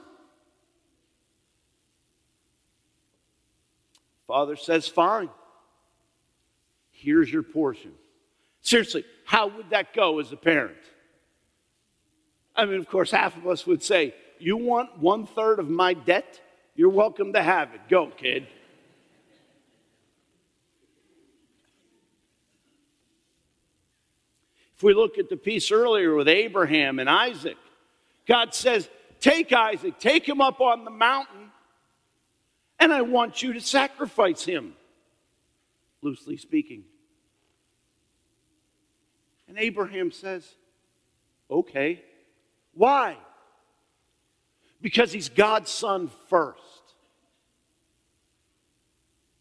Father 4.26 4.56
says, 4.56 4.88
Fine. 4.88 5.30
Here's 6.90 7.32
your 7.32 7.42
portion. 7.42 7.92
Seriously, 8.60 9.04
how 9.24 9.48
would 9.48 9.70
that 9.70 9.94
go 9.94 10.18
as 10.20 10.32
a 10.32 10.36
parent? 10.36 10.76
I 12.54 12.66
mean, 12.66 12.78
of 12.78 12.88
course, 12.88 13.10
half 13.10 13.36
of 13.36 13.46
us 13.46 13.66
would 13.66 13.82
say, 13.82 14.14
You 14.38 14.56
want 14.56 14.98
one 14.98 15.26
third 15.26 15.58
of 15.58 15.68
my 15.68 15.94
debt? 15.94 16.40
You're 16.74 16.90
welcome 16.90 17.32
to 17.34 17.42
have 17.42 17.74
it. 17.74 17.80
Go, 17.88 18.08
kid. 18.08 18.46
If 24.76 24.82
we 24.82 24.94
look 24.94 25.16
at 25.16 25.28
the 25.28 25.36
piece 25.36 25.70
earlier 25.70 26.14
with 26.14 26.26
Abraham 26.28 26.98
and 26.98 27.08
Isaac, 27.08 27.56
God 28.26 28.52
says, 28.54 28.88
Take 29.20 29.52
Isaac, 29.52 30.00
take 30.00 30.28
him 30.28 30.40
up 30.40 30.60
on 30.60 30.84
the 30.84 30.90
mountain, 30.90 31.52
and 32.80 32.92
I 32.92 33.02
want 33.02 33.44
you 33.44 33.52
to 33.52 33.60
sacrifice 33.60 34.44
him, 34.44 34.74
loosely 36.00 36.36
speaking. 36.36 36.82
And 39.52 39.60
Abraham 39.60 40.10
says, 40.12 40.50
Okay. 41.50 42.02
Why? 42.72 43.18
Because 44.80 45.12
he's 45.12 45.28
God's 45.28 45.70
son 45.70 46.10
first. 46.30 46.58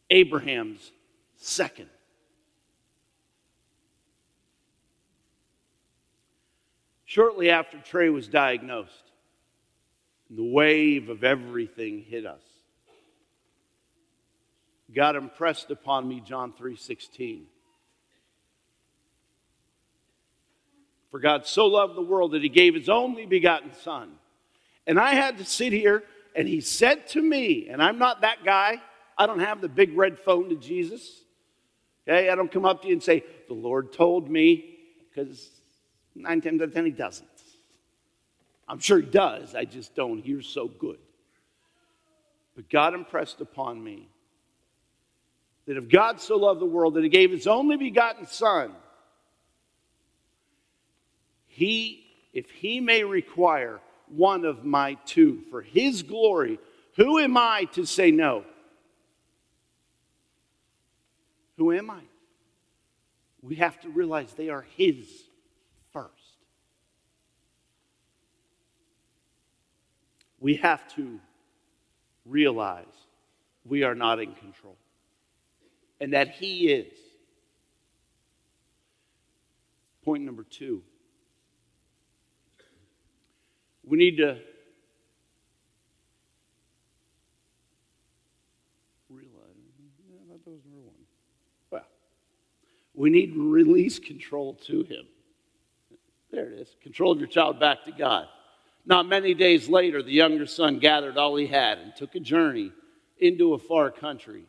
Abraham's 0.10 0.92
second. 1.38 1.88
Shortly 7.06 7.50
after 7.50 7.78
Trey 7.78 8.10
was 8.10 8.28
diagnosed, 8.28 9.14
the 10.30 10.44
wave 10.44 11.08
of 11.08 11.24
everything 11.24 12.02
hit 12.02 12.26
us. 12.26 12.44
God 14.94 15.16
impressed 15.16 15.72
upon 15.72 16.10
me 16.10 16.20
John 16.20 16.52
3:16. 16.52 17.46
For 21.12 21.20
God 21.20 21.46
so 21.46 21.68
loved 21.68 21.96
the 21.96 22.02
world 22.02 22.32
that 22.32 22.42
he 22.42 22.50
gave 22.50 22.74
his 22.74 22.90
only 22.90 23.26
begotten 23.26 23.74
son. 23.74 24.14
And 24.88 25.00
I 25.00 25.14
had 25.14 25.38
to 25.38 25.46
sit 25.46 25.74
here 25.74 26.04
and 26.36 26.48
he 26.48 26.62
said 26.62 27.08
to 27.10 27.22
me, 27.22 27.68
and 27.70 27.84
I'm 27.84 28.00
not 28.00 28.22
that 28.22 28.44
guy. 28.44 28.82
I 29.18 29.28
don't 29.28 29.40
have 29.40 29.62
the 29.62 29.70
big 29.70 29.96
red 29.96 30.18
phone 30.18 30.50
to 30.50 30.56
Jesus. 30.56 31.22
Okay, 32.08 32.30
I 32.30 32.36
don't 32.36 32.52
come 32.52 32.66
up 32.66 32.82
to 32.82 32.88
you 32.88 32.94
and 32.94 33.04
say, 33.04 33.24
"The 33.48 33.54
Lord 33.54 33.94
told 33.94 34.30
me," 34.30 34.80
because 35.10 35.52
Nine 36.16 36.42
times 36.42 36.62
out 36.62 36.70
of 36.70 36.74
ten, 36.74 36.86
he 36.86 36.92
doesn't. 36.92 37.28
I'm 38.68 38.80
sure 38.80 39.00
he 39.00 39.06
does, 39.06 39.56
I 39.56 39.66
just 39.66 39.96
don't 39.96 40.20
hear 40.20 40.42
so 40.42 40.68
good. 40.68 41.00
But 42.56 42.70
God 42.70 42.94
impressed 42.94 43.42
upon 43.42 43.84
me 43.84 44.08
that 45.66 45.78
if 45.78 45.90
God 45.90 46.20
so 46.20 46.38
loved 46.38 46.62
the 46.62 46.66
world 46.66 46.96
that 46.96 47.04
he 47.04 47.10
gave 47.10 47.32
his 47.32 47.48
only 47.48 47.78
begotten 47.78 48.26
Son, 48.28 48.74
he, 51.62 52.04
if 52.34 52.50
he 52.50 52.80
may 52.80 53.04
require 53.04 53.80
one 54.08 54.46
of 54.46 54.66
my 54.66 54.96
two 55.06 55.44
for 55.52 55.62
his 55.62 56.02
glory, 56.02 56.60
who 56.96 57.20
am 57.20 57.38
I 57.38 57.66
to 57.74 57.86
say 57.86 58.10
no? 58.10 58.44
Who 61.58 61.72
am 61.72 61.92
I? 61.92 62.02
We 63.44 63.56
have 63.56 63.80
to 63.82 63.90
realize 63.90 64.34
they 64.34 64.50
are 64.50 64.66
his 64.76 65.08
first. 65.94 66.10
We 70.40 70.56
have 70.56 70.82
to 70.96 71.20
realize 72.26 72.86
we 73.66 73.84
are 73.84 73.94
not 73.94 74.20
in 74.20 74.34
control 74.34 74.78
and 76.02 76.14
that 76.14 76.30
He 76.30 76.68
is. 76.72 76.92
Point 80.04 80.24
number 80.24 80.44
two 80.44 80.82
we 83.84 83.98
need 83.98 84.18
to 84.18 84.38
realize 89.10 89.32
yeah, 90.10 90.18
that 90.30 90.50
was 90.50 90.60
number 90.66 90.86
one. 90.86 90.96
Well, 91.72 91.86
We 92.94 93.10
need 93.10 93.34
to 93.34 93.52
release 93.52 94.00
control 94.00 94.56
to 94.66 94.84
Him. 94.84 95.06
There 96.32 96.46
it 96.48 96.60
is. 96.60 96.76
Control 96.82 97.12
of 97.12 97.20
your 97.20 97.28
child 97.28 97.60
back 97.60 97.84
to 97.86 97.92
God. 97.92 98.28
Not 98.86 99.08
many 99.08 99.34
days 99.34 99.70
later, 99.70 100.02
the 100.02 100.12
younger 100.12 100.46
son 100.46 100.80
gathered 100.80 101.18
all 101.18 101.36
he 101.36 101.48
had 101.48 101.78
and 101.78 101.96
took 101.96 102.16
a 102.16 102.20
journey 102.20 102.72
into 103.20 103.54
a 103.54 103.58
far 103.58 103.92
country. 103.92 104.46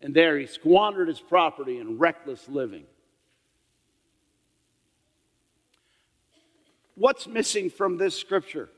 And 0.00 0.14
there 0.14 0.38
he 0.38 0.46
squandered 0.46 1.08
his 1.08 1.20
property 1.20 1.78
in 1.78 1.98
reckless 1.98 2.48
living. 2.48 2.84
What's 6.96 7.26
missing 7.26 7.70
from 7.70 7.98
this 7.98 8.18
scripture? 8.18 8.68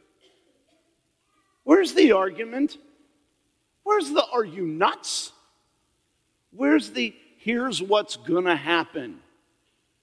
Where's 1.64 1.94
the 1.94 2.12
argument? 2.12 2.76
Where's 3.84 4.10
the 4.10 4.24
are 4.32 4.44
you 4.44 4.66
nuts? 4.66 5.32
Where's 6.50 6.90
the 6.90 7.14
here's 7.38 7.80
what's 7.80 8.16
going 8.16 8.44
to 8.44 8.56
happen? 8.56 9.20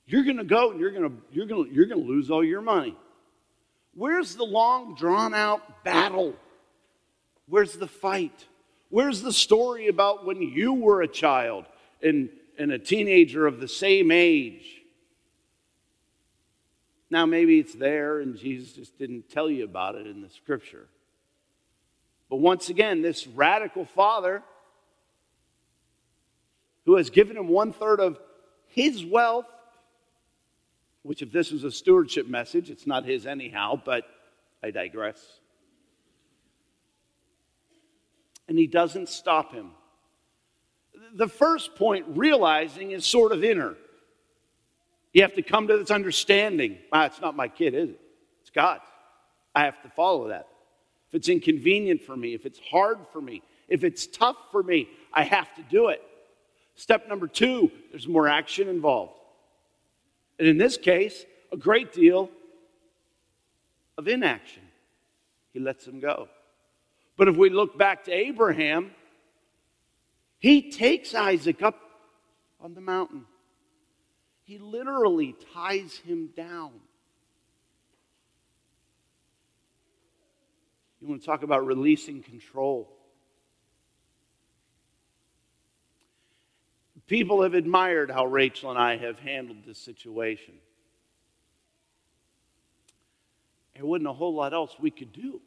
You're 0.07 0.23
going 0.23 0.37
to 0.37 0.43
go 0.43 0.71
and 0.71 0.79
you're 0.79 0.91
going 0.91 1.09
to 1.09 1.15
you're 1.31 1.45
going 1.45 1.65
to 1.65 1.71
you're 1.73 1.85
going 1.85 2.01
to 2.01 2.07
lose 2.07 2.31
all 2.31 2.43
your 2.43 2.61
money. 2.61 2.95
Where's 3.93 4.35
the 4.35 4.43
long 4.43 4.95
drawn 4.95 5.33
out 5.33 5.83
battle? 5.83 6.35
Where's 7.47 7.73
the 7.73 7.87
fight? 7.87 8.45
Where's 8.89 9.21
the 9.21 9.33
story 9.33 9.87
about 9.87 10.25
when 10.25 10.41
you 10.41 10.73
were 10.73 11.01
a 11.01 11.07
child 11.07 11.65
and, 12.01 12.29
and 12.57 12.71
a 12.71 12.79
teenager 12.79 13.47
of 13.47 13.59
the 13.59 13.67
same 13.67 14.11
age? 14.11 14.74
Now, 17.15 17.25
maybe 17.25 17.59
it's 17.59 17.73
there 17.73 18.19
and 18.19 18.35
Jesus 18.35 18.73
just 18.73 18.99
didn't 18.99 19.29
tell 19.29 19.49
you 19.49 19.63
about 19.63 19.95
it 19.95 20.05
in 20.05 20.21
the 20.21 20.29
scripture. 20.29 20.85
But 22.29 22.41
once 22.41 22.67
again, 22.67 23.01
this 23.01 23.25
radical 23.25 23.85
father 23.85 24.43
who 26.83 26.97
has 26.97 27.09
given 27.09 27.37
him 27.37 27.47
one 27.47 27.71
third 27.71 28.01
of 28.01 28.19
his 28.67 29.05
wealth, 29.05 29.45
which, 31.03 31.21
if 31.21 31.31
this 31.31 31.51
was 31.51 31.63
a 31.63 31.71
stewardship 31.71 32.27
message, 32.27 32.69
it's 32.69 32.85
not 32.85 33.05
his 33.05 33.25
anyhow, 33.25 33.81
but 33.81 34.03
I 34.61 34.71
digress. 34.71 35.39
And 38.49 38.59
he 38.59 38.67
doesn't 38.67 39.07
stop 39.07 39.53
him. 39.53 39.71
The 41.13 41.29
first 41.29 41.75
point, 41.75 42.07
realizing, 42.09 42.91
is 42.91 43.05
sort 43.05 43.31
of 43.31 43.41
inner. 43.41 43.77
You 45.15 45.21
have 45.21 45.35
to 45.35 45.41
come 45.41 45.69
to 45.69 45.77
this 45.77 45.91
understanding. 45.91 46.77
Ah, 46.91 47.05
it's 47.05 47.21
not 47.21 47.37
my 47.37 47.47
kid, 47.47 47.73
is 47.73 47.91
it? 47.91 48.01
It's 48.41 48.49
God's. 48.49 48.83
I 49.55 49.63
have 49.63 49.81
to 49.83 49.89
follow 49.91 50.27
that. 50.27 50.45
If 51.07 51.15
it's 51.15 51.29
inconvenient 51.29 52.01
for 52.01 52.17
me, 52.17 52.33
if 52.33 52.45
it's 52.45 52.59
hard 52.59 52.97
for 53.13 53.21
me, 53.21 53.41
if 53.69 53.85
it's 53.85 54.07
tough 54.07 54.35
for 54.51 54.61
me, 54.61 54.89
I 55.13 55.23
have 55.23 55.55
to 55.55 55.63
do 55.63 55.87
it. 55.87 56.03
Step 56.75 57.07
number 57.07 57.27
two, 57.27 57.71
there's 57.91 58.09
more 58.09 58.27
action 58.27 58.67
involved. 58.67 59.13
And 60.37 60.49
in 60.49 60.57
this 60.57 60.75
case, 60.75 61.25
a 61.49 61.55
great 61.55 61.93
deal 61.93 62.29
of 63.97 64.09
inaction. 64.09 64.63
He 65.53 65.61
lets 65.61 65.87
him 65.87 66.01
go. 66.01 66.27
But 67.15 67.29
if 67.29 67.37
we 67.37 67.49
look 67.49 67.77
back 67.77 68.03
to 68.03 68.11
Abraham, 68.11 68.91
he 70.39 70.71
takes 70.71 71.15
Isaac 71.15 71.61
up 71.63 71.79
on 72.59 72.73
the 72.73 72.81
mountain. 72.81 73.23
He 74.45 74.59
literally 74.59 75.35
ties 75.53 75.97
him 75.97 76.29
down. 76.37 76.71
You 81.01 81.07
want 81.07 81.21
to 81.21 81.25
talk 81.25 81.41
about 81.41 81.65
releasing 81.65 82.21
control. 82.21 82.91
People 87.07 87.41
have 87.41 87.55
admired 87.55 88.11
how 88.11 88.27
Rachel 88.27 88.69
and 88.69 88.79
I 88.79 88.97
have 88.97 89.17
handled 89.19 89.65
this 89.65 89.79
situation. 89.79 90.53
There 93.75 93.85
wasn't 93.85 94.07
a 94.07 94.13
whole 94.13 94.33
lot 94.35 94.53
else 94.53 94.75
we 94.79 94.91
could 94.91 95.11
do. 95.11 95.41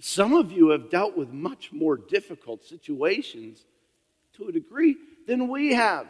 Some 0.00 0.34
of 0.34 0.52
you 0.52 0.68
have 0.70 0.90
dealt 0.90 1.16
with 1.16 1.30
much 1.30 1.72
more 1.72 1.96
difficult 1.96 2.64
situations 2.64 3.64
to 4.36 4.48
a 4.48 4.52
degree 4.52 4.96
than 5.26 5.48
we 5.48 5.72
have 5.74 6.06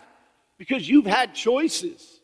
because 0.62 0.88
you've 0.88 1.06
had 1.06 1.34
choices. 1.34 2.20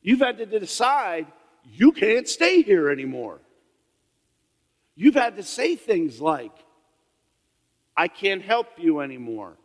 You've 0.00 0.20
had 0.20 0.38
to 0.38 0.46
decide 0.46 1.26
you 1.62 1.92
can't 1.92 2.26
stay 2.26 2.62
here 2.62 2.88
anymore. 2.88 3.38
You've 4.94 5.14
had 5.14 5.36
to 5.36 5.42
say 5.42 5.76
things 5.76 6.22
like, 6.22 6.52
I 7.94 8.08
can't 8.08 8.40
help 8.40 8.68
you 8.78 9.00
anymore. 9.00 9.58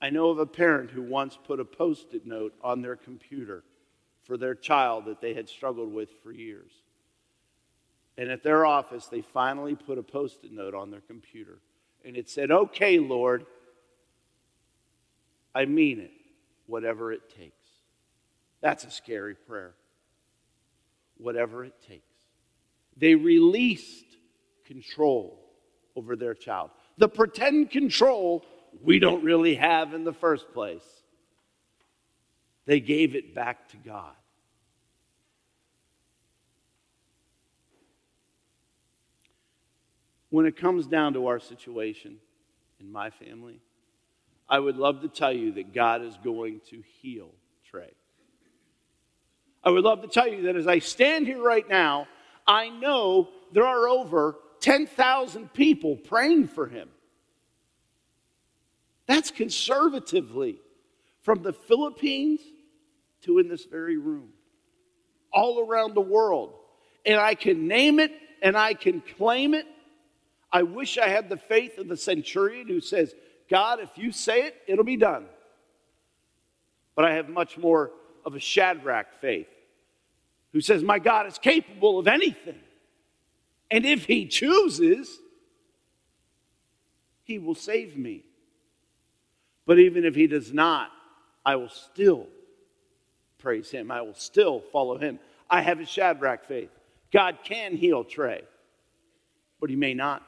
I 0.00 0.10
know 0.10 0.30
of 0.30 0.38
a 0.38 0.46
parent 0.46 0.92
who 0.92 1.02
once 1.02 1.36
put 1.42 1.58
a 1.58 1.64
post 1.64 2.14
it 2.14 2.26
note 2.26 2.54
on 2.62 2.80
their 2.80 2.94
computer 2.94 3.64
for 4.22 4.36
their 4.36 4.54
child 4.54 5.06
that 5.06 5.20
they 5.20 5.34
had 5.34 5.48
struggled 5.48 5.92
with 5.92 6.10
for 6.22 6.30
years. 6.30 6.70
And 8.16 8.30
at 8.30 8.44
their 8.44 8.64
office, 8.64 9.06
they 9.06 9.22
finally 9.22 9.74
put 9.74 9.98
a 9.98 10.02
post 10.04 10.44
it 10.44 10.52
note 10.52 10.74
on 10.74 10.92
their 10.92 11.00
computer 11.00 11.58
and 12.04 12.16
it 12.16 12.28
said, 12.28 12.50
Okay, 12.50 12.98
Lord, 12.98 13.46
I 15.54 15.64
mean 15.64 16.00
it, 16.00 16.12
whatever 16.66 17.12
it 17.12 17.30
takes. 17.30 17.54
That's 18.60 18.84
a 18.84 18.90
scary 18.90 19.34
prayer. 19.34 19.74
Whatever 21.16 21.64
it 21.64 21.74
takes. 21.86 22.02
They 22.96 23.14
released 23.14 24.04
control 24.64 25.38
over 25.96 26.16
their 26.16 26.34
child. 26.34 26.70
The 26.98 27.08
pretend 27.08 27.70
control 27.70 28.44
we 28.82 28.98
don't 28.98 29.22
really 29.22 29.54
have 29.56 29.94
in 29.94 30.04
the 30.04 30.12
first 30.12 30.52
place. 30.52 30.82
They 32.66 32.80
gave 32.80 33.14
it 33.14 33.34
back 33.34 33.68
to 33.68 33.76
God. 33.76 34.14
When 40.34 40.46
it 40.46 40.56
comes 40.56 40.88
down 40.88 41.12
to 41.12 41.28
our 41.28 41.38
situation 41.38 42.16
in 42.80 42.90
my 42.90 43.10
family, 43.10 43.60
I 44.48 44.58
would 44.58 44.76
love 44.76 45.02
to 45.02 45.08
tell 45.08 45.32
you 45.32 45.52
that 45.52 45.72
God 45.72 46.02
is 46.02 46.18
going 46.24 46.60
to 46.70 46.82
heal 47.00 47.30
Trey. 47.70 47.92
I 49.62 49.70
would 49.70 49.84
love 49.84 50.02
to 50.02 50.08
tell 50.08 50.26
you 50.26 50.42
that 50.42 50.56
as 50.56 50.66
I 50.66 50.80
stand 50.80 51.28
here 51.28 51.40
right 51.40 51.68
now, 51.68 52.08
I 52.48 52.68
know 52.68 53.28
there 53.52 53.64
are 53.64 53.86
over 53.86 54.34
10,000 54.58 55.52
people 55.52 55.94
praying 55.94 56.48
for 56.48 56.66
him. 56.66 56.88
That's 59.06 59.30
conservatively 59.30 60.58
from 61.20 61.44
the 61.44 61.52
Philippines 61.52 62.40
to 63.22 63.38
in 63.38 63.46
this 63.46 63.66
very 63.66 63.98
room, 63.98 64.30
all 65.32 65.60
around 65.60 65.94
the 65.94 66.00
world. 66.00 66.54
And 67.06 67.20
I 67.20 67.36
can 67.36 67.68
name 67.68 68.00
it 68.00 68.10
and 68.42 68.56
I 68.56 68.74
can 68.74 69.00
claim 69.00 69.54
it 69.54 69.68
I 70.54 70.62
wish 70.62 70.98
I 70.98 71.08
had 71.08 71.28
the 71.28 71.36
faith 71.36 71.78
of 71.78 71.88
the 71.88 71.96
centurion 71.96 72.68
who 72.68 72.80
says, 72.80 73.12
God, 73.50 73.80
if 73.80 73.90
you 73.96 74.12
say 74.12 74.42
it, 74.42 74.54
it'll 74.68 74.84
be 74.84 74.96
done. 74.96 75.26
But 76.94 77.06
I 77.06 77.14
have 77.14 77.28
much 77.28 77.58
more 77.58 77.90
of 78.24 78.36
a 78.36 78.38
Shadrach 78.38 79.20
faith 79.20 79.48
who 80.52 80.60
says, 80.60 80.84
My 80.84 81.00
God 81.00 81.26
is 81.26 81.38
capable 81.38 81.98
of 81.98 82.06
anything. 82.06 82.60
And 83.68 83.84
if 83.84 84.04
he 84.04 84.26
chooses, 84.26 85.18
he 87.24 87.40
will 87.40 87.56
save 87.56 87.96
me. 87.96 88.22
But 89.66 89.80
even 89.80 90.04
if 90.04 90.14
he 90.14 90.28
does 90.28 90.52
not, 90.52 90.90
I 91.44 91.56
will 91.56 91.68
still 91.68 92.28
praise 93.38 93.72
him. 93.72 93.90
I 93.90 94.02
will 94.02 94.14
still 94.14 94.62
follow 94.70 94.98
him. 94.98 95.18
I 95.50 95.62
have 95.62 95.80
a 95.80 95.84
Shadrach 95.86 96.46
faith. 96.46 96.70
God 97.12 97.38
can 97.42 97.74
heal 97.74 98.04
Trey, 98.04 98.42
but 99.60 99.68
he 99.68 99.74
may 99.74 99.94
not 99.94 100.22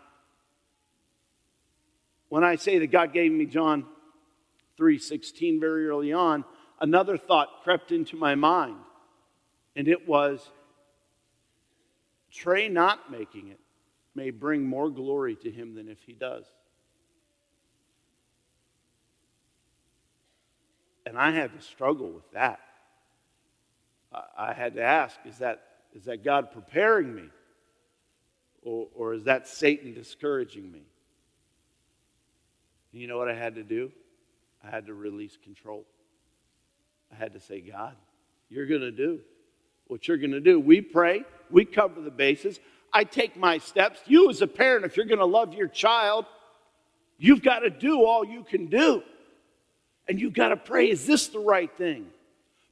when 2.28 2.44
I 2.44 2.56
say 2.56 2.78
that 2.78 2.88
God 2.88 3.12
gave 3.12 3.32
me 3.32 3.46
John 3.46 3.86
3:16 4.78 5.60
very 5.60 5.86
early 5.88 6.12
on, 6.12 6.44
another 6.80 7.16
thought 7.16 7.62
crept 7.62 7.92
into 7.92 8.16
my 8.16 8.34
mind, 8.34 8.78
and 9.74 9.88
it 9.88 10.06
was 10.06 10.50
Trey 12.30 12.68
not 12.68 13.10
making 13.10 13.48
it 13.48 13.60
may 14.14 14.30
bring 14.30 14.62
more 14.66 14.90
glory 14.90 15.36
to 15.36 15.50
him 15.50 15.74
than 15.74 15.88
if 15.88 16.02
he 16.02 16.12
does. 16.12 16.44
And 21.04 21.16
I 21.16 21.30
had 21.30 21.52
to 21.52 21.60
struggle 21.64 22.10
with 22.10 22.30
that. 22.32 22.60
I 24.36 24.52
had 24.52 24.74
to 24.74 24.82
ask, 24.82 25.18
is 25.24 25.38
that, 25.38 25.62
is 25.94 26.04
that 26.06 26.24
God 26.24 26.50
preparing 26.50 27.14
me? 27.14 27.28
Or, 28.62 28.88
or 28.94 29.14
is 29.14 29.24
that 29.24 29.46
Satan 29.46 29.94
discouraging 29.94 30.72
me? 30.72 30.82
You 33.00 33.06
know 33.06 33.18
what 33.18 33.28
I 33.28 33.34
had 33.34 33.54
to 33.56 33.62
do? 33.62 33.90
I 34.64 34.70
had 34.70 34.86
to 34.86 34.94
release 34.94 35.36
control. 35.42 35.84
I 37.12 37.16
had 37.16 37.34
to 37.34 37.40
say, 37.40 37.60
God, 37.60 37.94
you're 38.48 38.66
going 38.66 38.80
to 38.80 38.90
do 38.90 39.20
what 39.86 40.08
you're 40.08 40.16
going 40.16 40.32
to 40.32 40.40
do. 40.40 40.58
We 40.58 40.80
pray, 40.80 41.24
we 41.50 41.64
cover 41.64 42.00
the 42.00 42.10
bases. 42.10 42.58
I 42.92 43.04
take 43.04 43.36
my 43.36 43.58
steps. 43.58 44.00
You, 44.06 44.30
as 44.30 44.42
a 44.42 44.46
parent, 44.46 44.84
if 44.84 44.96
you're 44.96 45.06
going 45.06 45.18
to 45.18 45.26
love 45.26 45.54
your 45.54 45.68
child, 45.68 46.26
you've 47.18 47.42
got 47.42 47.60
to 47.60 47.70
do 47.70 48.04
all 48.04 48.24
you 48.24 48.42
can 48.42 48.66
do. 48.66 49.02
And 50.08 50.20
you've 50.20 50.34
got 50.34 50.48
to 50.48 50.56
pray, 50.56 50.90
is 50.90 51.06
this 51.06 51.28
the 51.28 51.38
right 51.38 51.70
thing? 51.76 52.06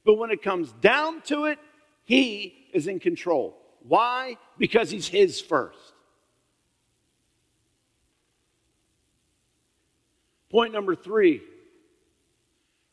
But 0.05 0.15
when 0.15 0.31
it 0.31 0.41
comes 0.41 0.71
down 0.73 1.21
to 1.23 1.45
it, 1.45 1.59
he 2.03 2.67
is 2.73 2.87
in 2.87 2.99
control. 2.99 3.57
Why? 3.87 4.37
Because 4.57 4.89
he's 4.89 5.07
his 5.07 5.41
first. 5.41 5.94
Point 10.49 10.73
number 10.73 10.95
three 10.95 11.41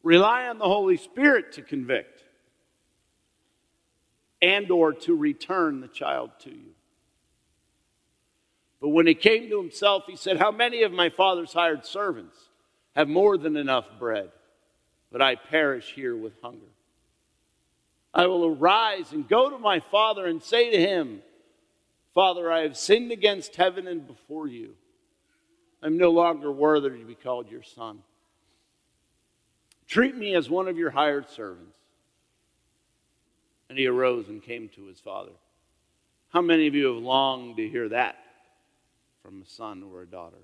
rely 0.03 0.49
on 0.49 0.59
the 0.59 0.65
Holy 0.65 0.97
Spirit 0.97 1.53
to 1.53 1.63
convict 1.63 2.25
and 4.41 4.71
or 4.71 4.93
to 4.93 5.15
return 5.15 5.81
the 5.81 5.89
child 5.89 6.31
to 6.41 6.51
you. 6.51 6.75
But 8.81 8.89
when 8.89 9.07
he 9.07 9.15
came 9.15 9.49
to 9.49 9.61
himself, 9.61 10.05
he 10.09 10.17
said, 10.17 10.39
How 10.39 10.51
many 10.51 10.83
of 10.83 10.91
my 10.91 11.09
father's 11.09 11.53
hired 11.53 11.87
servants 11.87 12.37
have 12.97 13.09
more 13.09 13.39
than 13.39 13.57
enough 13.57 13.87
bread, 13.99 14.31
but 15.13 15.23
I 15.23 15.37
perish 15.37 15.93
here 15.95 16.17
with 16.17 16.33
hunger? 16.43 16.67
I 18.13 18.27
will 18.27 18.45
arise 18.45 19.13
and 19.13 19.29
go 19.29 19.49
to 19.49 19.59
my 19.59 19.79
father 19.79 20.27
and 20.27 20.43
say 20.43 20.71
to 20.71 20.79
him, 20.79 21.23
Father, 22.13 22.51
I 22.51 22.63
have 22.63 22.77
sinned 22.77 23.13
against 23.13 23.57
heaven 23.57 23.87
and 23.87 24.07
before 24.07 24.49
you. 24.49 24.75
I'm 25.83 25.97
no 25.97 26.11
longer 26.11 26.51
worthy 26.53 26.91
to 26.91 27.05
be 27.05 27.15
called 27.15 27.51
your 27.51 27.63
son. 27.63 27.99
Treat 29.87 30.17
me 30.17 30.35
as 30.35 30.49
one 30.49 30.69
of 30.69 30.79
your 30.79 30.91
hired 30.91 31.29
servants. 31.29 31.77
And 33.69 33.79
he 33.79 33.87
arose 33.87 34.29
and 34.29 34.43
came 34.43 34.69
to 34.77 34.87
his 34.87 35.01
father. 35.01 35.33
How 36.33 36.41
many 36.41 36.67
of 36.67 36.75
you 36.75 36.95
have 36.95 37.03
longed 37.03 37.57
to 37.57 37.69
hear 37.69 37.89
that 37.89 38.17
from 39.23 39.43
a 39.43 39.47
son 39.47 39.83
or 39.83 40.03
a 40.03 40.07
daughter? 40.07 40.39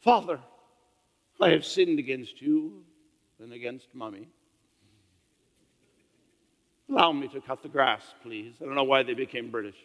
Father, 0.00 0.38
I 1.40 1.50
have 1.50 1.64
sinned 1.64 1.98
against 1.98 2.40
you 2.40 2.84
and 3.40 3.52
against 3.52 3.88
mommy. 3.94 4.28
Allow 6.88 7.12
me 7.12 7.28
to 7.28 7.40
cut 7.40 7.62
the 7.62 7.68
grass, 7.68 8.02
please. 8.22 8.54
I 8.60 8.66
don't 8.66 8.74
know 8.74 8.84
why 8.84 9.02
they 9.02 9.14
became 9.14 9.50
British. 9.50 9.76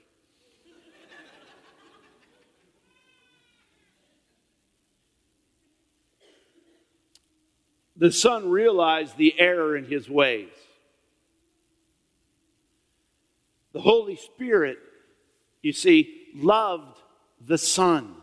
The 8.00 8.12
son 8.14 8.50
realized 8.50 9.18
the 9.18 9.38
error 9.38 9.76
in 9.76 9.84
his 9.84 10.10
ways. 10.10 10.48
The 13.74 13.82
Holy 13.82 14.16
Spirit, 14.16 14.80
you 15.62 15.74
see, 15.74 16.28
loved 16.34 16.98
the 17.46 17.58
son 17.58 18.16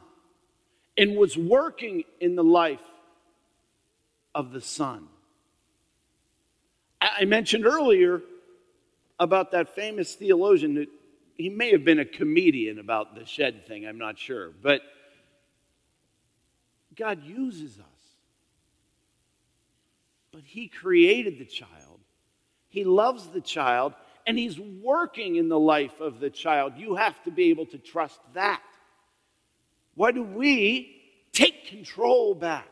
and 0.96 1.14
was 1.14 1.36
working 1.36 2.04
in 2.20 2.36
the 2.36 2.42
life 2.42 2.80
of 4.34 4.50
the 4.50 4.62
son. 4.62 5.08
I 6.98 7.26
mentioned 7.26 7.66
earlier 7.66 8.22
about 9.20 9.52
that 9.52 9.74
famous 9.74 10.14
theologian 10.14 10.74
that 10.76 10.88
he 11.36 11.50
may 11.50 11.70
have 11.72 11.84
been 11.84 11.98
a 11.98 12.04
comedian 12.06 12.78
about 12.78 13.14
the 13.14 13.26
shed 13.26 13.66
thing, 13.66 13.86
I'm 13.86 13.98
not 13.98 14.18
sure. 14.18 14.52
But 14.62 14.80
God 16.94 17.22
uses 17.22 17.78
us 17.78 17.95
but 20.36 20.44
He 20.44 20.68
created 20.68 21.38
the 21.38 21.46
child, 21.46 21.98
He 22.68 22.84
loves 22.84 23.26
the 23.28 23.40
child, 23.40 23.94
and 24.26 24.38
He's 24.38 24.60
working 24.60 25.36
in 25.36 25.48
the 25.48 25.58
life 25.58 25.98
of 25.98 26.20
the 26.20 26.28
child. 26.28 26.74
You 26.76 26.96
have 26.96 27.20
to 27.24 27.30
be 27.30 27.44
able 27.48 27.64
to 27.66 27.78
trust 27.78 28.20
that. 28.34 28.60
Why 29.94 30.12
do 30.12 30.22
we 30.22 30.94
take 31.32 31.68
control 31.68 32.34
back? 32.34 32.68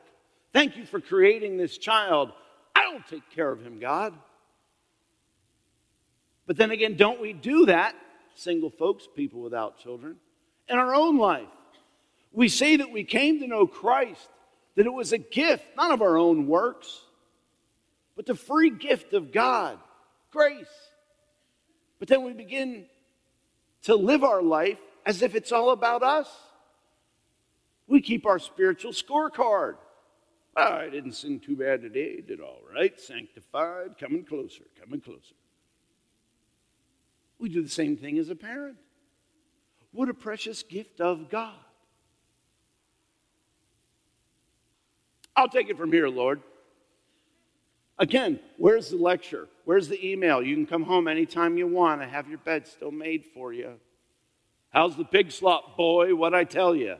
Thank 0.53 0.77
you 0.77 0.85
for 0.85 1.01
creating 1.01 1.57
this 1.57 1.79
child. 1.79 2.33
I 2.77 2.83
don't 2.83 3.07
take 3.09 3.31
care 3.31 3.51
of 3.51 3.63
him, 3.63 3.81
God. 3.81 4.13
But 6.47 6.59
then 6.59 6.71
again, 6.71 6.99
don't 6.99 7.19
we 7.19 7.33
do 7.33 7.65
that, 7.65 7.95
single 8.35 8.69
folks, 8.69 9.09
people 9.17 9.41
without 9.41 9.79
children, 9.79 10.17
in 10.69 10.77
our 10.77 10.95
own 10.95 11.17
life? 11.17 11.49
We 12.31 12.51
say 12.51 12.77
that 12.77 12.93
we 12.93 13.05
came 13.05 13.41
to 13.41 13.47
know 13.47 13.67
Christ, 13.67 14.29
that 14.75 14.85
it 14.85 14.93
was 14.93 15.15
a 15.15 15.19
gift, 15.19 15.65
not 15.79 15.93
of 15.93 16.03
our 16.03 16.19
own 16.19 16.47
works 16.47 17.04
but 18.17 18.27
the 18.27 18.35
free 18.35 18.71
gift 18.71 19.13
of 19.13 19.33
God, 19.33 19.79
grace. 20.31 20.67
But 21.99 22.09
then 22.09 22.25
we 22.25 22.33
begin 22.33 22.87
to 23.83 23.95
live 23.95 24.25
our 24.25 24.43
life 24.43 24.79
as 25.07 25.23
if 25.23 25.35
it's 25.35 25.53
all 25.53 25.71
about 25.71 26.03
us. 26.03 26.29
We 27.87 28.01
keep 28.01 28.27
our 28.27 28.39
spiritual 28.39 28.93
scorecard. 28.93 29.77
Ah, 30.57 30.69
oh, 30.71 30.77
I 30.77 30.89
didn't 30.89 31.13
sin 31.13 31.41
too 31.41 31.57
bad 31.57 31.83
today, 31.83 32.21
did 32.21 32.41
all 32.41 32.61
right, 32.73 32.99
sanctified, 32.99 33.99
coming 33.99 34.25
closer, 34.25 34.65
coming 34.81 35.01
closer. 35.01 35.35
We 37.39 37.49
do 37.49 37.63
the 37.63 37.69
same 37.69 37.97
thing 37.97 38.19
as 38.19 38.31
a 38.31 38.37
parent. 38.37 38.77
What 39.91 40.09
a 40.09 40.15
precious 40.15 40.63
gift 40.63 41.01
of 41.01 41.29
God. 41.29 41.55
I'll 45.37 45.49
take 45.49 45.69
it 45.69 45.77
from 45.77 45.93
here, 45.93 46.09
Lord. 46.09 46.41
Again, 47.99 48.41
where's 48.57 48.91
the 48.91 48.97
lecture? 48.97 49.49
Where's 49.65 49.89
the 49.89 50.05
email? 50.05 50.43
You 50.43 50.55
can 50.55 50.67
come 50.67 50.83
home 50.83 51.07
anytime 51.07 51.57
you 51.57 51.67
want. 51.67 52.03
I 52.03 52.07
have 52.07 52.29
your 52.29 52.39
bed 52.39 52.67
still 52.67 52.91
made 52.91 53.25
for 53.25 53.53
you. 53.53 53.75
How's 54.71 54.97
the 54.97 55.05
pig 55.05 55.31
slop, 55.31 55.77
boy? 55.77 56.15
What 56.15 56.35
I 56.35 56.43
tell 56.43 56.75
you? 56.75 56.97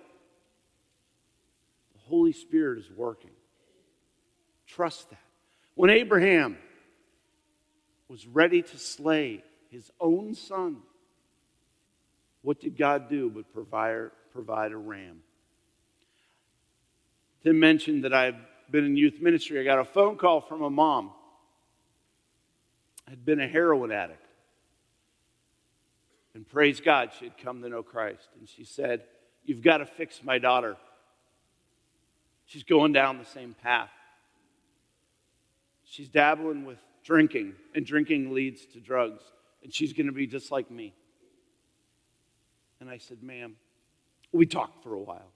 The 1.95 2.01
Holy 2.07 2.33
Spirit 2.33 2.79
is 2.79 2.91
working. 2.91 3.33
Trust 4.67 5.11
that. 5.11 5.19
When 5.75 5.91
Abraham 5.91 6.57
was 8.07 8.27
ready 8.29 8.63
to 8.63 8.79
slay 8.79 9.43
his 9.71 9.91
own 10.01 10.35
son, 10.35 10.77
what 12.43 12.61
did 12.61 12.77
God 12.77 13.09
do 13.09 13.29
but 13.29 13.53
provide, 13.53 14.11
provide 14.33 14.71
a 14.71 14.77
ram? 14.77 15.23
Tim 17.43 17.59
mentioned 17.59 18.05
that 18.05 18.15
I've 18.15 18.37
been 18.71 18.85
in 18.85 18.97
youth 18.97 19.21
ministry, 19.21 19.61
I 19.61 19.65
got 19.65 19.79
a 19.79 19.85
phone 19.85 20.17
call 20.17 20.41
from 20.41 20.63
a 20.63 20.71
mom. 20.71 21.11
Had 23.09 23.25
been 23.25 23.41
a 23.41 23.47
heroin 23.47 23.93
addict. 23.93 24.25
And 26.35 26.49
praise 26.49 26.81
God, 26.81 27.11
she 27.19 27.27
had 27.27 27.39
come 27.39 27.63
to 27.63 27.69
know 27.69 27.83
Christ. 27.83 28.29
And 28.39 28.49
she 28.49 28.65
said, 28.65 29.03
You've 29.45 29.63
got 29.63 29.79
to 29.79 29.87
fix 29.87 30.23
my 30.25 30.39
daughter. 30.39 30.77
She's 32.47 32.65
going 32.65 32.93
down 32.93 33.19
the 33.19 33.25
same 33.27 33.55
path. 33.63 33.91
She's 35.85 36.09
dabbling 36.09 36.65
with 36.65 36.79
drinking, 37.05 37.55
and 37.75 37.85
drinking 37.85 38.33
leads 38.33 38.65
to 38.67 38.81
drugs. 38.81 39.23
And 39.63 39.73
she's 39.73 39.93
going 39.93 40.07
to 40.07 40.13
be 40.13 40.27
just 40.27 40.51
like 40.51 40.71
me. 40.71 40.95
And 42.81 42.89
I 42.89 42.99
said, 42.99 43.23
Ma'am, 43.23 43.57
we 44.33 44.47
talked 44.47 44.83
for 44.83 44.95
a 44.95 44.99
while. 44.99 45.31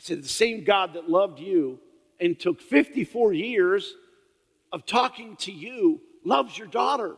I 0.00 0.02
said, 0.02 0.22
the 0.22 0.28
same 0.28 0.64
God 0.64 0.94
that 0.94 1.10
loved 1.10 1.40
you 1.40 1.78
and 2.18 2.40
took 2.40 2.62
54 2.62 3.34
years 3.34 3.94
of 4.72 4.86
talking 4.86 5.36
to 5.40 5.52
you 5.52 6.00
loves 6.24 6.56
your 6.56 6.68
daughter. 6.68 7.16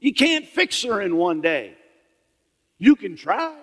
You 0.00 0.12
can't 0.12 0.44
fix 0.44 0.82
her 0.82 1.00
in 1.00 1.16
one 1.16 1.40
day. 1.40 1.76
You 2.76 2.96
can 2.96 3.14
try, 3.14 3.54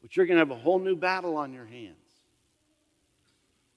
but 0.00 0.16
you're 0.16 0.26
going 0.26 0.36
to 0.36 0.42
have 0.42 0.52
a 0.52 0.62
whole 0.62 0.78
new 0.78 0.94
battle 0.94 1.36
on 1.36 1.52
your 1.52 1.66
hands. 1.66 1.96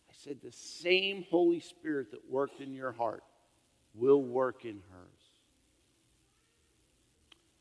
I 0.08 0.14
said, 0.14 0.38
the 0.44 0.52
same 0.52 1.26
Holy 1.32 1.60
Spirit 1.60 2.12
that 2.12 2.30
worked 2.30 2.62
in 2.62 2.76
your 2.76 2.92
heart 2.92 3.24
will 3.96 4.22
work 4.22 4.66
in 4.66 4.84
hers. 4.92 5.24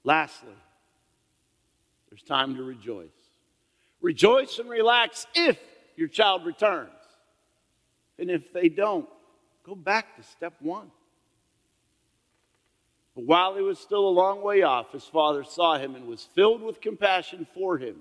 Lastly, 0.04 0.52
there's 2.10 2.22
time 2.22 2.54
to 2.56 2.62
rejoice. 2.62 3.08
Rejoice 4.02 4.58
and 4.58 4.68
relax 4.68 5.26
if 5.34 5.58
your 5.96 6.08
child 6.08 6.44
returns. 6.46 6.90
And 8.18 8.30
if 8.30 8.52
they 8.52 8.68
don't, 8.68 9.08
go 9.64 9.74
back 9.74 10.16
to 10.16 10.22
step 10.22 10.54
one. 10.60 10.90
But 13.14 13.24
while 13.24 13.56
he 13.56 13.62
was 13.62 13.78
still 13.78 14.06
a 14.06 14.10
long 14.10 14.42
way 14.42 14.62
off, 14.62 14.92
his 14.92 15.04
father 15.04 15.42
saw 15.42 15.78
him 15.78 15.94
and 15.94 16.06
was 16.06 16.28
filled 16.34 16.62
with 16.62 16.80
compassion 16.80 17.46
for 17.54 17.78
him. 17.78 17.96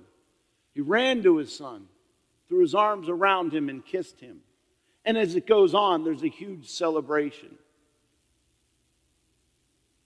He 0.74 0.82
ran 0.82 1.24
to 1.24 1.38
his 1.38 1.56
son, 1.56 1.88
threw 2.50 2.62
his 2.62 2.76
arms 2.76 3.08
around 3.08 3.54
him, 3.54 3.70
and 3.70 3.86
kissed 3.86 4.20
him. 4.20 4.42
And 5.06 5.18
as 5.18 5.36
it 5.36 5.48
goes 5.48 5.74
on, 5.74 6.04
there's 6.04 6.24
a 6.24 6.28
huge 6.28 6.68
celebration. 6.68 7.58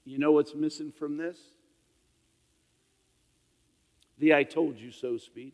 You 0.06 0.20
know 0.20 0.32
what's 0.32 0.54
missing 0.54 0.92
from 0.92 1.18
this? 1.18 1.38
The 4.20 4.36
I 4.36 4.44
told 4.44 4.78
you 4.78 4.92
so 4.92 5.18
speech. 5.18 5.54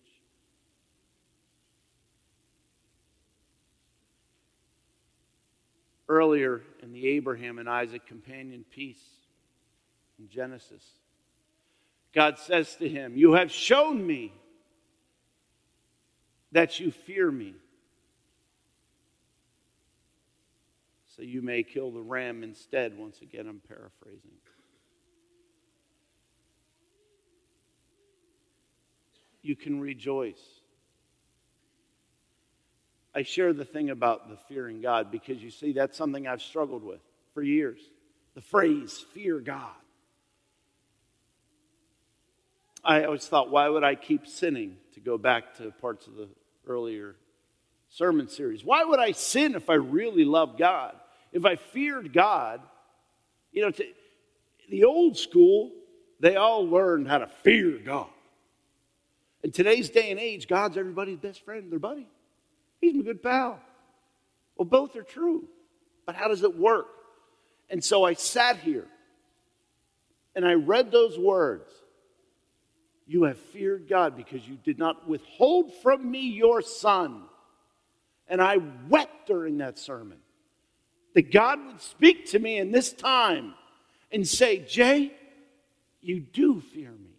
Earlier 6.08 6.62
in 6.82 6.92
the 6.92 7.08
Abraham 7.08 7.60
and 7.60 7.70
Isaac 7.70 8.06
companion 8.06 8.64
piece 8.70 9.04
in 10.20 10.30
Genesis. 10.30 10.84
God 12.14 12.38
says 12.38 12.76
to 12.78 12.88
him, 12.88 13.18
You 13.18 13.34
have 13.34 13.52
shown 13.52 14.06
me 14.06 14.34
that 16.52 16.80
you 16.80 16.92
fear 16.92 17.30
me. 17.30 17.54
So 21.16 21.22
you 21.22 21.42
may 21.42 21.64
kill 21.64 21.92
the 21.92 22.02
ram 22.02 22.44
instead. 22.44 22.98
Once 22.98 23.22
again, 23.22 23.48
I'm 23.48 23.62
paraphrasing. 23.68 24.32
You 29.42 29.56
can 29.56 29.80
rejoice. 29.80 30.42
I 33.16 33.24
share 33.24 33.54
the 33.54 33.64
thing 33.64 33.90
about 33.90 34.30
the 34.30 34.36
fearing 34.36 34.82
God 34.82 35.10
because 35.10 35.42
you 35.42 35.50
see, 35.50 35.72
that's 35.72 35.98
something 35.98 36.28
I've 36.28 36.42
struggled 36.42 36.84
with 36.84 37.00
for 37.34 37.42
years. 37.42 37.80
The 38.36 38.42
phrase, 38.42 39.06
fear 39.14 39.40
God. 39.40 39.72
I 42.84 43.06
always 43.06 43.26
thought, 43.26 43.50
why 43.50 43.70
would 43.70 43.86
I 43.86 43.96
keep 43.96 44.28
sinning? 44.28 44.78
To 44.96 45.00
go 45.00 45.18
back 45.18 45.58
to 45.58 45.72
parts 45.82 46.08
of 46.08 46.16
the 46.16 46.30
earlier 46.68 47.16
sermon 47.90 48.28
series. 48.28 48.64
Why 48.64 48.84
would 48.84 49.00
I 49.00 49.12
sin 49.12 49.56
if 49.56 49.70
I 49.70 49.76
really 49.76 50.26
love 50.26 50.58
God? 50.58 50.96
If 51.32 51.46
I 51.46 51.56
feared 51.56 52.14
God, 52.14 52.62
you 53.52 53.62
know, 53.62 53.72
to, 53.72 53.86
the 54.70 54.84
old 54.84 55.18
school, 55.18 55.72
they 56.20 56.36
all 56.36 56.68
learned 56.68 57.08
how 57.08 57.20
to 57.20 57.28
fear 57.28 57.78
God. 57.78 58.08
In 59.44 59.52
today's 59.52 59.90
day 59.90 60.12
and 60.12 60.20
age, 60.20 60.48
God's 60.48 60.78
everybody's 60.78 61.18
best 61.18 61.44
friend, 61.46 61.72
their 61.72 61.80
buddy. 61.80 62.08
He's 62.82 62.94
my 62.94 63.04
good 63.04 63.24
pal. 63.24 63.60
Well, 64.56 64.66
both 64.66 64.96
are 64.96 65.04
true, 65.04 65.48
but 66.06 66.16
how 66.16 66.28
does 66.28 66.44
it 66.44 66.58
work? 66.58 66.88
And 67.70 67.84
so 67.84 68.04
I 68.04 68.14
sat 68.14 68.58
here 68.58 68.88
and 70.36 70.46
I 70.46 70.54
read 70.54 70.92
those 70.92 71.18
words. 71.18 71.70
You 73.08 73.24
have 73.24 73.38
feared 73.38 73.88
God 73.88 74.16
because 74.18 74.48
you 74.48 74.58
did 74.64 74.80
not 74.80 75.08
withhold 75.08 75.74
from 75.82 76.10
me 76.10 76.22
your 76.22 76.62
son. 76.62 77.24
And 78.28 78.42
I 78.42 78.58
wept 78.90 79.28
during 79.28 79.60
that 79.60 79.78
sermon 79.78 80.18
that 81.14 81.32
God 81.32 81.64
would 81.66 81.82
speak 81.82 82.28
to 82.32 82.40
me 82.40 82.58
in 82.58 82.72
this 82.72 82.92
time 82.92 83.54
and 84.12 84.28
say, 84.28 84.60
Jay, 84.60 85.14
you 86.02 86.20
do 86.20 86.62
fear 86.62 86.92
me. 86.92 87.16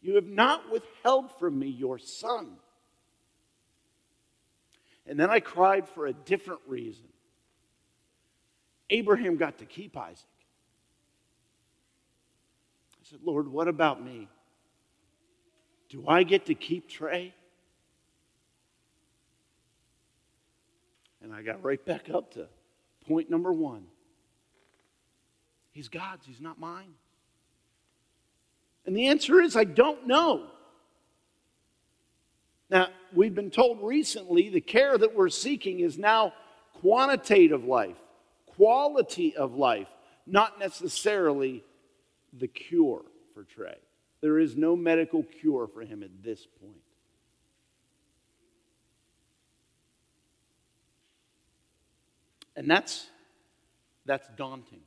You 0.00 0.14
have 0.14 0.26
not 0.26 0.70
withheld 0.70 1.36
from 1.38 1.58
me 1.58 1.68
your 1.68 1.98
son. 1.98 2.56
And 5.06 5.18
then 5.18 5.30
I 5.30 5.40
cried 5.40 5.88
for 5.88 6.06
a 6.06 6.12
different 6.12 6.60
reason. 6.66 7.06
Abraham 8.90 9.36
got 9.36 9.58
to 9.58 9.64
keep 9.64 9.96
Isaac. 9.96 10.26
I 12.94 13.10
said, 13.10 13.20
Lord, 13.24 13.48
what 13.48 13.68
about 13.68 14.04
me? 14.04 14.28
Do 15.88 16.04
I 16.08 16.24
get 16.24 16.46
to 16.46 16.54
keep 16.54 16.88
Trey? 16.88 17.32
And 21.22 21.32
I 21.32 21.42
got 21.42 21.62
right 21.62 21.84
back 21.84 22.10
up 22.12 22.34
to 22.34 22.48
point 23.06 23.30
number 23.30 23.52
one. 23.52 23.86
He's 25.70 25.88
God's, 25.88 26.26
he's 26.26 26.40
not 26.40 26.58
mine. 26.58 26.94
And 28.86 28.96
the 28.96 29.08
answer 29.08 29.40
is 29.40 29.56
I 29.56 29.64
don't 29.64 30.06
know. 30.06 30.46
Now, 32.68 32.88
we've 33.12 33.34
been 33.34 33.50
told 33.50 33.82
recently 33.82 34.48
the 34.48 34.60
care 34.60 34.98
that 34.98 35.14
we're 35.14 35.28
seeking 35.28 35.80
is 35.80 35.98
now 35.98 36.32
quantitative 36.80 37.64
life, 37.64 37.96
quality 38.46 39.36
of 39.36 39.54
life, 39.54 39.88
not 40.26 40.58
necessarily 40.58 41.64
the 42.32 42.48
cure 42.48 43.02
for 43.34 43.44
Trey. 43.44 43.76
There 44.20 44.38
is 44.38 44.56
no 44.56 44.74
medical 44.76 45.22
cure 45.22 45.68
for 45.68 45.82
him 45.82 46.02
at 46.02 46.22
this 46.24 46.46
point. 46.60 46.80
And 52.56 52.68
that's, 52.68 53.06
that's 54.06 54.26
daunting. 54.36 54.80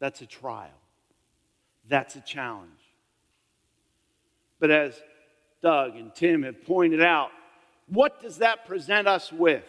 That's 0.00 0.20
a 0.20 0.26
trial. 0.26 0.70
That's 1.88 2.16
a 2.16 2.20
challenge. 2.20 2.70
But 4.58 4.70
as 4.70 5.00
Doug 5.62 5.96
and 5.96 6.14
Tim 6.14 6.42
have 6.42 6.64
pointed 6.64 7.02
out, 7.02 7.30
what 7.86 8.20
does 8.20 8.38
that 8.38 8.66
present 8.66 9.08
us 9.08 9.32
with? 9.32 9.64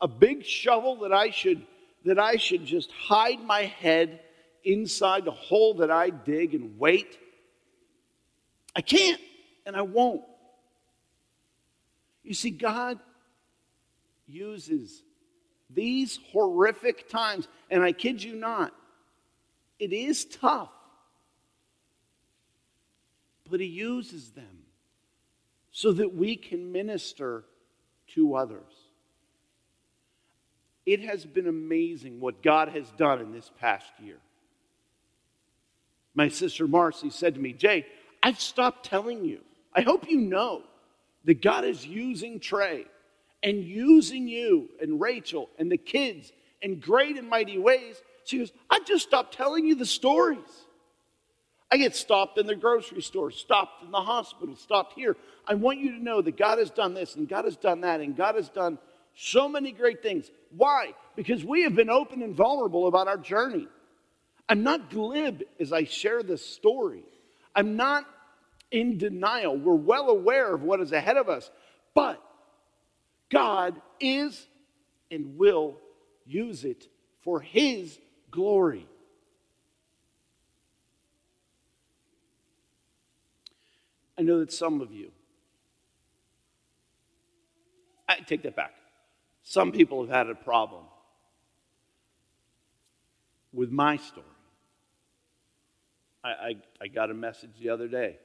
A 0.00 0.08
big 0.08 0.44
shovel 0.44 0.96
that 1.00 1.12
I 1.12 1.30
should 1.30 1.66
that 2.04 2.18
I 2.18 2.36
should 2.36 2.64
just 2.64 2.90
hide 2.90 3.40
my 3.44 3.62
head 3.62 4.20
inside 4.64 5.24
the 5.24 5.30
hole 5.30 5.74
that 5.74 5.90
I 5.90 6.10
dig 6.10 6.54
and 6.54 6.78
wait? 6.78 7.18
I 8.74 8.80
can't, 8.80 9.20
and 9.66 9.76
I 9.76 9.82
won't. 9.82 10.22
You 12.24 12.34
see, 12.34 12.50
God 12.50 12.98
uses 14.26 15.02
these 15.70 16.18
horrific 16.32 17.08
times, 17.08 17.48
and 17.70 17.82
I 17.82 17.92
kid 17.92 18.22
you 18.22 18.34
not, 18.34 18.72
it 19.78 19.92
is 19.92 20.24
tough, 20.24 20.70
but 23.50 23.60
He 23.60 23.66
uses 23.66 24.30
them 24.30 24.64
so 25.70 25.92
that 25.92 26.14
we 26.14 26.36
can 26.36 26.72
minister 26.72 27.44
to 28.14 28.34
others. 28.34 28.72
It 30.84 31.00
has 31.00 31.24
been 31.24 31.46
amazing 31.46 32.20
what 32.20 32.42
God 32.42 32.68
has 32.68 32.90
done 32.92 33.20
in 33.20 33.32
this 33.32 33.50
past 33.60 33.90
year. 34.02 34.18
My 36.14 36.28
sister 36.28 36.66
Marcy 36.66 37.10
said 37.10 37.34
to 37.34 37.40
me, 37.40 37.52
Jay, 37.52 37.86
I've 38.22 38.40
stopped 38.40 38.86
telling 38.86 39.24
you. 39.24 39.40
I 39.74 39.80
hope 39.80 40.08
you 40.08 40.18
know 40.18 40.62
that 41.24 41.40
God 41.40 41.64
is 41.64 41.86
using 41.86 42.40
Trey 42.40 42.84
and 43.42 43.64
using 43.64 44.28
you 44.28 44.68
and 44.80 45.00
Rachel 45.00 45.48
and 45.58 45.70
the 45.70 45.78
kids 45.78 46.32
in 46.60 46.80
great 46.80 47.16
and 47.16 47.28
mighty 47.28 47.58
ways. 47.58 48.02
She 48.24 48.38
goes, 48.38 48.52
I 48.68 48.80
just 48.80 49.06
stopped 49.06 49.34
telling 49.34 49.66
you 49.66 49.74
the 49.74 49.86
stories. 49.86 50.61
I 51.72 51.78
get 51.78 51.96
stopped 51.96 52.36
in 52.36 52.46
the 52.46 52.54
grocery 52.54 53.00
store, 53.00 53.30
stopped 53.30 53.82
in 53.82 53.90
the 53.90 54.00
hospital, 54.02 54.54
stopped 54.56 54.92
here. 54.92 55.16
I 55.46 55.54
want 55.54 55.78
you 55.78 55.92
to 55.92 56.04
know 56.04 56.20
that 56.20 56.36
God 56.36 56.58
has 56.58 56.70
done 56.70 56.92
this 56.92 57.16
and 57.16 57.26
God 57.26 57.46
has 57.46 57.56
done 57.56 57.80
that 57.80 58.00
and 58.00 58.14
God 58.14 58.34
has 58.34 58.50
done 58.50 58.78
so 59.14 59.48
many 59.48 59.72
great 59.72 60.02
things. 60.02 60.30
Why? 60.54 60.92
Because 61.16 61.42
we 61.42 61.62
have 61.62 61.74
been 61.74 61.88
open 61.88 62.20
and 62.20 62.34
vulnerable 62.34 62.88
about 62.88 63.08
our 63.08 63.16
journey. 63.16 63.68
I'm 64.50 64.62
not 64.62 64.90
glib 64.90 65.44
as 65.58 65.72
I 65.72 65.84
share 65.84 66.22
this 66.22 66.44
story. 66.44 67.04
I'm 67.56 67.74
not 67.74 68.04
in 68.70 68.98
denial. 68.98 69.56
We're 69.56 69.72
well 69.72 70.10
aware 70.10 70.54
of 70.54 70.62
what 70.62 70.80
is 70.80 70.92
ahead 70.92 71.16
of 71.16 71.30
us. 71.30 71.50
But 71.94 72.22
God 73.30 73.80
is 73.98 74.46
and 75.10 75.38
will 75.38 75.78
use 76.26 76.64
it 76.64 76.86
for 77.22 77.40
His 77.40 77.98
glory. 78.30 78.86
I 84.22 84.24
know 84.24 84.38
that 84.38 84.52
some 84.52 84.80
of 84.80 84.92
you, 84.92 85.10
I 88.08 88.18
take 88.20 88.44
that 88.44 88.54
back. 88.54 88.72
Some 89.42 89.72
people 89.72 90.02
have 90.02 90.14
had 90.14 90.30
a 90.30 90.36
problem 90.36 90.84
with 93.52 93.72
my 93.72 93.96
story. 93.96 94.24
I, 96.22 96.28
I, 96.28 96.56
I 96.82 96.86
got 96.86 97.10
a 97.10 97.14
message 97.14 97.50
the 97.60 97.70
other 97.70 97.88
day. 97.88 98.18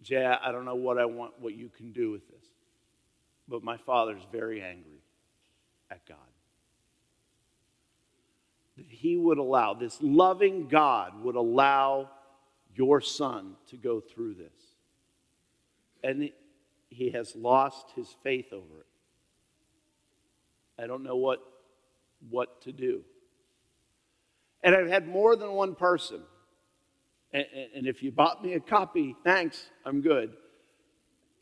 Jay, 0.00 0.24
I 0.24 0.50
don't 0.50 0.64
know 0.64 0.74
what 0.74 0.96
I 0.96 1.04
want, 1.04 1.34
what 1.38 1.54
you 1.54 1.68
can 1.68 1.92
do 1.92 2.10
with 2.10 2.26
this. 2.26 2.46
But 3.48 3.62
my 3.62 3.76
father's 3.76 4.22
very 4.32 4.62
angry 4.62 5.02
at 5.90 6.06
God. 6.06 6.16
That 8.78 8.86
he 8.88 9.18
would 9.18 9.36
allow, 9.36 9.74
this 9.74 9.98
loving 10.00 10.68
God 10.68 11.22
would 11.22 11.36
allow 11.36 12.08
your 12.78 13.00
son 13.00 13.56
to 13.66 13.76
go 13.76 14.00
through 14.00 14.34
this. 14.34 14.76
And 16.04 16.30
he 16.88 17.10
has 17.10 17.34
lost 17.34 17.90
his 17.96 18.14
faith 18.22 18.52
over 18.52 18.80
it. 18.80 18.86
I 20.80 20.86
don't 20.86 21.02
know 21.02 21.16
what, 21.16 21.40
what 22.30 22.62
to 22.62 22.72
do. 22.72 23.02
And 24.62 24.74
I've 24.74 24.88
had 24.88 25.08
more 25.08 25.34
than 25.34 25.52
one 25.52 25.74
person, 25.74 26.20
and, 27.32 27.44
and 27.74 27.86
if 27.86 28.02
you 28.02 28.12
bought 28.12 28.44
me 28.44 28.54
a 28.54 28.60
copy, 28.60 29.16
thanks, 29.24 29.66
I'm 29.84 30.00
good, 30.00 30.32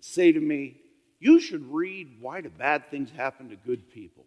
say 0.01 0.33
to 0.33 0.41
me, 0.41 0.81
You 1.21 1.39
should 1.39 1.71
read 1.71 2.17
Why 2.21 2.41
Do 2.41 2.49
Bad 2.49 2.91
Things 2.91 3.11
Happen 3.11 3.51
to 3.51 3.57
Good 3.57 3.91
People? 3.91 4.25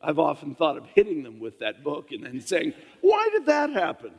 I've 0.00 0.18
often 0.18 0.54
thought 0.54 0.76
of 0.76 0.86
hitting 0.94 1.22
them 1.22 1.38
with 1.38 1.58
that 1.58 1.82
book 1.82 2.12
and 2.12 2.24
then 2.24 2.40
saying, 2.40 2.72
Why 3.02 3.28
did 3.32 3.46
that 3.46 3.70
happen? 3.70 4.12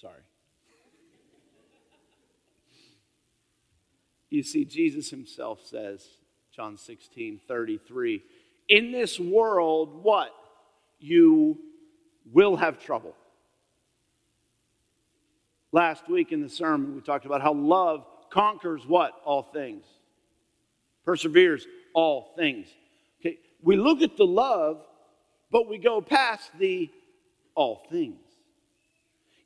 Sorry. 0.00 0.20
You 4.30 4.42
see, 4.42 4.64
Jesus 4.64 5.10
himself 5.10 5.60
says, 5.64 6.06
John 6.54 6.76
16, 6.76 7.40
33, 7.48 8.22
in 8.68 8.92
this 8.92 9.18
world, 9.18 10.02
what? 10.02 10.30
You 11.00 11.58
will 12.32 12.56
have 12.56 12.78
trouble. 12.78 13.14
Last 15.72 16.08
week 16.08 16.32
in 16.32 16.42
the 16.42 16.48
sermon, 16.48 16.94
we 16.94 17.00
talked 17.00 17.26
about 17.26 17.40
how 17.40 17.54
love 17.54 18.04
conquers 18.30 18.86
what? 18.86 19.12
All 19.24 19.42
things. 19.42 19.84
Perseveres 21.04 21.66
all 21.94 22.32
things. 22.36 22.66
Okay, 23.20 23.38
we 23.62 23.76
look 23.76 24.02
at 24.02 24.16
the 24.16 24.26
love, 24.26 24.84
but 25.50 25.68
we 25.68 25.78
go 25.78 26.00
past 26.00 26.50
the 26.58 26.90
all 27.54 27.86
things. 27.90 28.27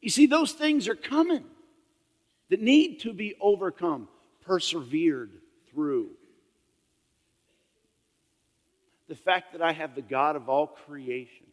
You 0.02 0.10
see, 0.10 0.26
those 0.26 0.52
things 0.52 0.88
are 0.88 0.96
coming 0.96 1.44
that 2.50 2.60
need 2.60 3.00
to 3.00 3.12
be 3.12 3.36
overcome, 3.40 4.08
persevered 4.44 5.30
through. 5.70 6.10
The 9.08 9.14
fact 9.14 9.52
that 9.52 9.62
I 9.62 9.72
have 9.72 9.94
the 9.94 10.02
God 10.02 10.34
of 10.34 10.48
all 10.48 10.66
creation, 10.66 11.46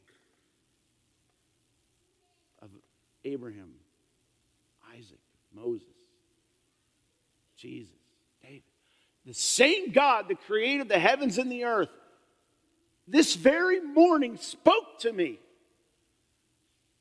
of 2.62 2.70
Abraham, 3.24 3.70
Isaac, 4.98 5.20
Moses, 5.54 5.88
Jesus, 7.56 7.94
David, 8.42 8.64
the 9.26 9.34
same 9.34 9.92
God 9.92 10.28
that 10.30 10.42
created 10.48 10.90
the 10.90 11.00
heavens 11.00 11.38
and 11.38 11.52
the 11.52 11.66
earth, 11.66 11.90
this 13.08 13.36
very 13.36 13.80
morning 13.80 14.38
spoke 14.38 15.00
to 15.00 15.14
me 15.14 15.40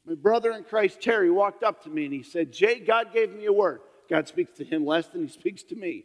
my 0.08 0.14
brother 0.14 0.52
in 0.52 0.64
Christ, 0.64 1.02
Terry, 1.02 1.30
walked 1.30 1.62
up 1.62 1.84
to 1.84 1.90
me 1.90 2.06
and 2.06 2.14
he 2.14 2.22
said, 2.22 2.50
Jay, 2.50 2.80
God 2.80 3.12
gave 3.12 3.34
me 3.34 3.44
a 3.44 3.52
word. 3.52 3.80
God 4.08 4.26
speaks 4.26 4.56
to 4.56 4.64
him 4.64 4.86
less 4.86 5.06
than 5.08 5.20
he 5.20 5.28
speaks 5.28 5.62
to 5.64 5.76
me. 5.76 6.04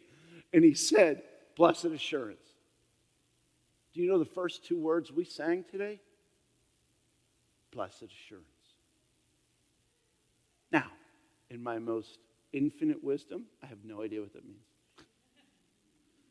And 0.52 0.63
he 0.63 0.74
said, 0.74 1.24
Blessed 1.56 1.86
assurance. 1.86 2.46
Do 3.94 4.02
you 4.02 4.10
know 4.10 4.20
the 4.20 4.26
first 4.26 4.66
two 4.66 4.78
words 4.78 5.12
we 5.12 5.24
sang 5.24 5.63
today? 5.72 6.02
Blessed 7.72 8.04
assurance. 8.04 8.48
Now, 10.72 10.88
in 11.50 11.63
my 11.63 11.80
most 11.80 12.18
infinite 12.52 13.04
wisdom, 13.04 13.46
I 13.62 13.68
have 13.68 13.78
no 13.86 14.02
idea 14.02 14.20
what 14.20 14.34
that 14.34 14.46
means. 14.46 14.58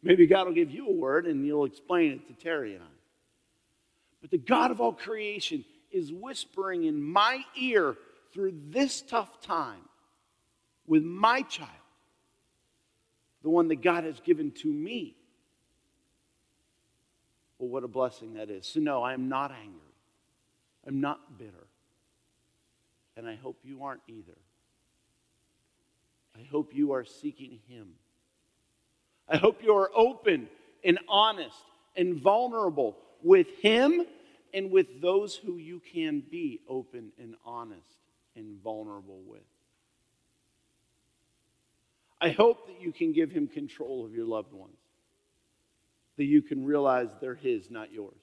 Maybe 0.03 0.27
God 0.27 0.47
will 0.47 0.55
give 0.55 0.73
you 0.73 0.89
a 0.89 0.93
word 0.93 1.27
and 1.27 1.47
you'll 1.47 1.65
explain 1.65 2.13
it 2.13 2.27
to 2.27 2.35
Terry 2.35 2.75
and 2.75 2.83
I. 2.83 2.99
But 4.21 4.31
the 4.31 4.39
God 4.39 4.73
of 4.73 4.81
all 4.81 4.93
creation 4.93 5.65
is 5.93 6.13
whispering 6.13 6.85
in 6.85 7.03
my 7.03 7.45
ear 7.57 7.97
through 8.33 8.55
this 8.69 9.03
tough 9.03 9.41
time 9.43 9.83
with 10.87 11.03
my 11.05 11.43
child, 11.43 11.71
the 13.43 13.51
one 13.51 13.69
that 13.69 13.83
God 13.83 14.05
has 14.05 14.19
given 14.21 14.51
to 14.63 14.69
me. 14.69 15.15
Well, 17.59 17.69
what 17.69 17.85
a 17.85 17.89
blessing 17.89 18.35
that 18.35 18.51
is. 18.51 18.67
So, 18.67 18.81
no, 18.81 19.03
I 19.03 19.15
am 19.15 19.29
not 19.29 19.53
angry. 19.53 19.81
I'm 20.87 21.01
not 21.01 21.39
bitter. 21.39 21.67
And 23.17 23.29
I 23.29 23.37
hope 23.37 23.59
you 23.63 23.85
aren't 23.85 24.03
either. 24.09 24.37
I 26.37 26.43
hope 26.51 26.75
you 26.75 26.93
are 26.93 27.05
seeking 27.05 27.61
Him. 27.69 27.89
I 29.29 29.37
hope 29.37 29.63
you 29.63 29.77
are 29.77 29.91
open 29.95 30.49
and 30.83 30.99
honest 31.09 31.57
and 31.97 32.17
vulnerable 32.17 32.97
with 33.23 33.47
Him 33.61 34.07
and 34.53 34.71
with 34.71 35.01
those 35.01 35.35
who 35.35 35.57
you 35.57 35.81
can 35.93 36.23
be 36.31 36.61
open 36.69 37.12
and 37.19 37.35
honest 37.45 37.99
and 38.37 38.61
vulnerable 38.62 39.23
with. 39.27 39.43
I 42.21 42.31
hope 42.31 42.67
that 42.69 42.81
you 42.81 42.93
can 42.93 43.12
give 43.12 43.31
him 43.31 43.49
control 43.49 44.05
of 44.05 44.15
your 44.15 44.27
loved 44.27 44.53
ones, 44.53 44.79
that 46.17 46.25
you 46.25 46.41
can 46.41 46.65
realize 46.65 47.09
they're 47.21 47.35
his, 47.35 47.71
not 47.71 47.93
yours. 47.93 48.21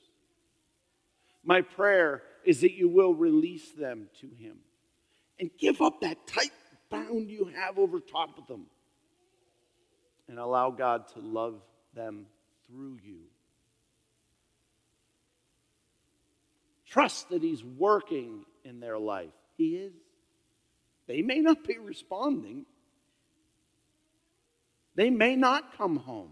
My 1.43 1.61
prayer 1.61 2.23
is 2.45 2.61
that 2.61 2.73
you 2.73 2.87
will 2.87 3.13
release 3.13 3.71
them 3.71 4.07
to 4.21 4.27
him 4.27 4.57
and 5.39 5.49
give 5.57 5.81
up 5.81 6.01
that 6.01 6.27
tight 6.27 6.51
bound 6.89 7.29
you 7.29 7.51
have 7.55 7.77
over 7.77 7.99
top 7.99 8.37
of 8.37 8.47
them 8.47 8.67
and 10.27 10.39
allow 10.39 10.69
God 10.69 11.07
to 11.09 11.19
love 11.19 11.61
them 11.93 12.25
through 12.67 12.99
you. 13.03 13.19
Trust 16.89 17.29
that 17.29 17.43
He's 17.43 17.63
working 17.63 18.45
in 18.65 18.79
their 18.79 18.97
life. 18.97 19.29
He 19.57 19.75
is. 19.75 19.93
They 21.07 21.21
may 21.21 21.39
not 21.39 21.63
be 21.63 21.77
responding, 21.77 22.65
they 24.95 25.09
may 25.09 25.35
not 25.35 25.77
come 25.77 25.95
home. 25.95 26.31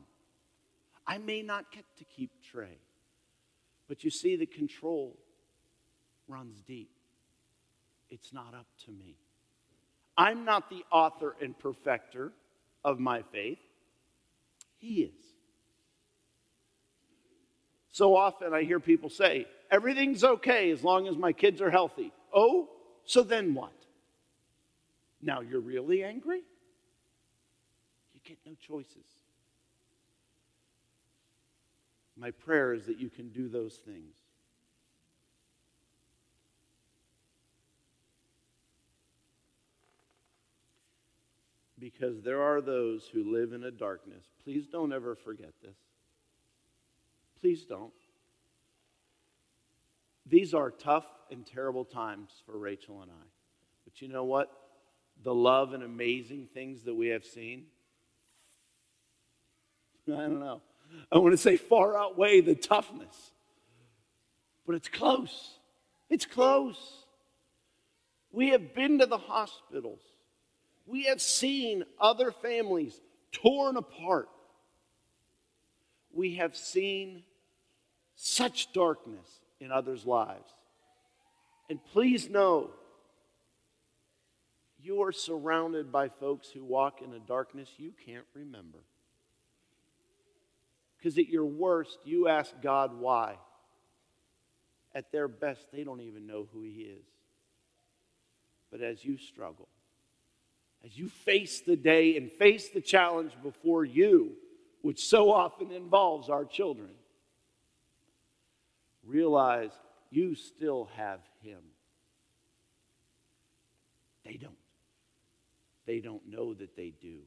I 1.06 1.20
may 1.20 1.42
not 1.42 1.72
get 1.72 1.86
to 2.00 2.04
keep 2.04 2.32
Trey. 2.44 2.78
But 3.88 4.04
you 4.04 4.10
see, 4.10 4.36
the 4.36 4.46
control 4.46 5.18
runs 6.28 6.62
deep. 6.62 6.92
It's 8.10 8.34
not 8.34 8.54
up 8.54 8.68
to 8.86 8.92
me. 8.92 9.16
I'm 10.18 10.44
not 10.44 10.70
the 10.70 10.84
author 10.92 11.36
and 11.42 11.58
perfecter 11.58 12.34
of 12.84 13.00
my 13.00 13.22
faith, 13.32 13.60
He 14.78 15.04
is. 15.04 15.24
So 17.92 18.16
often 18.16 18.54
I 18.54 18.64
hear 18.64 18.80
people 18.80 19.10
say, 19.10 19.48
everything's 19.72 20.24
okay 20.24 20.72
as 20.72 20.84
long 20.84 21.08
as 21.08 21.16
my 21.18 21.34
kids 21.34 21.62
are 21.62 21.72
healthy. 21.72 22.12
Oh, 22.34 22.70
so 23.06 23.24
then 23.24 23.54
what? 23.54 23.74
Now 25.22 25.42
you're 25.42 25.62
really 25.62 26.04
angry? 26.04 26.42
You 28.14 28.20
get 28.24 28.38
no 28.46 28.54
choices. 28.60 29.06
My 32.16 32.32
prayer 32.32 32.74
is 32.74 32.86
that 32.88 33.00
you 33.00 33.10
can 33.10 33.30
do 33.30 33.48
those 33.48 33.76
things. 33.76 34.16
Because 41.80 42.24
there 42.24 42.42
are 42.42 42.60
those 42.60 43.08
who 43.08 43.32
live 43.32 43.54
in 43.54 43.64
a 43.64 43.72
darkness. 43.72 44.26
Please 44.44 44.66
don't 44.68 44.92
ever 44.92 45.16
forget 45.16 45.54
this. 45.62 45.78
Please 47.40 47.66
don't. 47.66 47.94
These 50.30 50.54
are 50.54 50.72
tough 50.72 51.06
and 51.32 51.46
terrible 51.46 51.86
times 51.86 52.32
for 52.46 52.58
Rachel 52.58 53.02
and 53.02 53.12
I. 53.12 53.26
But 53.86 54.02
you 54.02 54.08
know 54.08 54.26
what? 54.26 54.52
The 55.24 55.34
love 55.34 55.74
and 55.74 55.84
amazing 55.84 56.50
things 56.54 56.84
that 56.84 56.94
we 56.94 57.08
have 57.08 57.26
seen, 57.26 57.66
I 60.08 60.12
don't 60.12 60.40
know. 60.40 60.62
I 61.12 61.18
want 61.18 61.34
to 61.34 61.38
say 61.38 61.58
far 61.58 61.98
outweigh 61.98 62.42
the 62.42 62.56
toughness. 62.56 63.32
But 64.66 64.76
it's 64.76 64.90
close. 64.90 65.58
It's 66.10 66.26
close. 66.26 66.78
We 68.32 68.50
have 68.50 68.74
been 68.74 69.00
to 69.00 69.06
the 69.06 69.18
hospitals. 69.18 70.02
We 70.86 71.04
have 71.04 71.22
seen 71.22 71.84
other 72.00 72.32
families 72.32 73.00
torn 73.32 73.78
apart. 73.78 74.30
We 76.14 76.36
have 76.36 76.56
seen 76.56 77.24
such 78.16 78.74
darkness 78.74 79.28
in 79.60 79.72
others' 79.72 80.06
lives. 80.06 80.50
And 81.70 81.84
please 81.92 82.30
know, 82.30 82.70
you 84.82 85.02
are 85.04 85.12
surrounded 85.12 85.92
by 85.92 86.10
folks 86.10 86.50
who 86.50 86.64
walk 86.64 87.02
in 87.02 87.14
a 87.14 87.20
darkness 87.20 87.70
you 87.78 87.92
can't 88.06 88.26
remember. 88.34 88.80
Because 90.98 91.18
at 91.18 91.28
your 91.28 91.46
worst, 91.46 92.00
you 92.06 92.28
ask 92.28 92.54
God 92.62 93.00
why. 93.00 93.38
At 94.96 95.12
their 95.12 95.28
best, 95.28 95.68
they 95.72 95.84
don't 95.84 96.02
even 96.02 96.26
know 96.26 96.48
who 96.54 96.64
He 96.64 96.82
is. 96.82 97.06
But 98.72 98.82
as 98.82 99.04
you 99.04 99.18
struggle, 99.18 99.68
as 100.86 100.98
you 100.98 101.10
face 101.10 101.62
the 101.62 101.76
day 101.76 102.18
and 102.18 102.32
face 102.32 102.70
the 102.70 102.82
challenge 102.82 103.34
before 103.44 103.86
you, 103.86 104.34
which 104.82 105.06
so 105.06 105.32
often 105.32 105.72
involves 105.72 106.30
our 106.30 106.46
children, 106.46 106.90
realize 109.08 109.72
you 110.12 110.36
still 110.36 110.90
have 110.96 111.20
Him. 111.42 111.60
They 114.26 114.34
don't. 114.34 114.54
They 115.86 116.00
don't 116.00 116.28
know 116.30 116.54
that 116.54 116.76
they 116.76 116.94
do. 117.02 117.20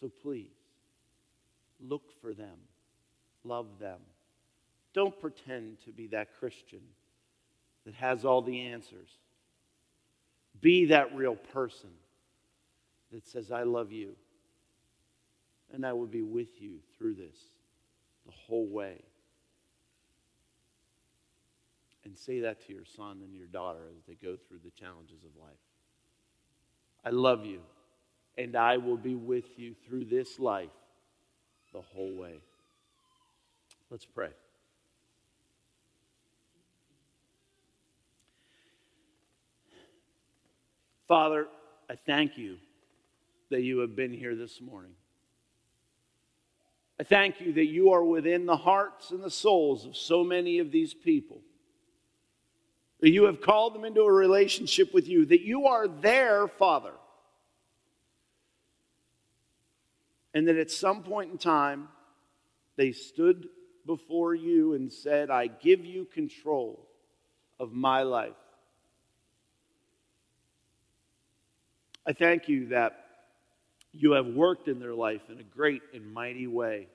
So 0.00 0.10
please, 0.22 0.54
look 1.80 2.02
for 2.20 2.32
them, 2.32 2.56
love 3.42 3.66
them. 3.80 3.98
Don't 4.92 5.18
pretend 5.20 5.78
to 5.84 5.90
be 5.90 6.06
that 6.08 6.38
Christian 6.38 6.82
that 7.84 7.94
has 7.94 8.24
all 8.24 8.42
the 8.42 8.60
answers. 8.68 9.08
Be 10.60 10.86
that 10.86 11.14
real 11.14 11.34
person 11.34 11.90
that 13.12 13.26
says, 13.26 13.50
I 13.50 13.64
love 13.64 13.92
you, 13.92 14.14
and 15.72 15.84
I 15.84 15.92
will 15.92 16.06
be 16.06 16.22
with 16.22 16.60
you 16.60 16.78
through 16.96 17.14
this 17.14 17.36
the 18.24 18.32
whole 18.32 18.66
way. 18.66 19.02
And 22.04 22.18
say 22.18 22.40
that 22.40 22.66
to 22.66 22.72
your 22.72 22.84
son 22.84 23.20
and 23.24 23.34
your 23.34 23.46
daughter 23.46 23.80
as 23.96 24.04
they 24.06 24.14
go 24.14 24.36
through 24.36 24.60
the 24.62 24.70
challenges 24.70 25.24
of 25.24 25.30
life. 25.40 25.56
I 27.04 27.10
love 27.10 27.46
you, 27.46 27.60
and 28.36 28.56
I 28.56 28.76
will 28.76 28.96
be 28.96 29.14
with 29.14 29.58
you 29.58 29.74
through 29.86 30.04
this 30.04 30.38
life 30.38 30.70
the 31.72 31.80
whole 31.80 32.14
way. 32.14 32.34
Let's 33.90 34.04
pray. 34.04 34.30
Father, 41.08 41.46
I 41.90 41.96
thank 41.96 42.38
you 42.38 42.56
that 43.50 43.62
you 43.62 43.78
have 43.78 43.94
been 43.94 44.12
here 44.12 44.34
this 44.34 44.60
morning. 44.60 44.92
I 46.98 47.02
thank 47.02 47.40
you 47.40 47.52
that 47.54 47.66
you 47.66 47.92
are 47.92 48.04
within 48.04 48.46
the 48.46 48.56
hearts 48.56 49.10
and 49.10 49.22
the 49.22 49.30
souls 49.30 49.84
of 49.84 49.96
so 49.96 50.22
many 50.22 50.58
of 50.58 50.70
these 50.70 50.94
people. 50.94 51.40
That 53.04 53.10
you 53.10 53.24
have 53.24 53.42
called 53.42 53.74
them 53.74 53.84
into 53.84 54.00
a 54.00 54.10
relationship 54.10 54.94
with 54.94 55.06
you, 55.08 55.26
that 55.26 55.42
you 55.42 55.66
are 55.66 55.86
their 55.86 56.48
Father. 56.48 56.94
And 60.32 60.48
that 60.48 60.56
at 60.56 60.70
some 60.70 61.02
point 61.02 61.30
in 61.30 61.36
time, 61.36 61.88
they 62.76 62.92
stood 62.92 63.46
before 63.84 64.34
you 64.34 64.72
and 64.72 64.90
said, 64.90 65.28
I 65.28 65.48
give 65.48 65.84
you 65.84 66.06
control 66.06 66.88
of 67.60 67.74
my 67.74 68.04
life. 68.04 68.32
I 72.06 72.14
thank 72.14 72.48
you 72.48 72.68
that 72.68 73.04
you 73.92 74.12
have 74.12 74.28
worked 74.28 74.66
in 74.66 74.80
their 74.80 74.94
life 74.94 75.28
in 75.28 75.38
a 75.40 75.42
great 75.42 75.82
and 75.92 76.10
mighty 76.10 76.46
way. 76.46 76.88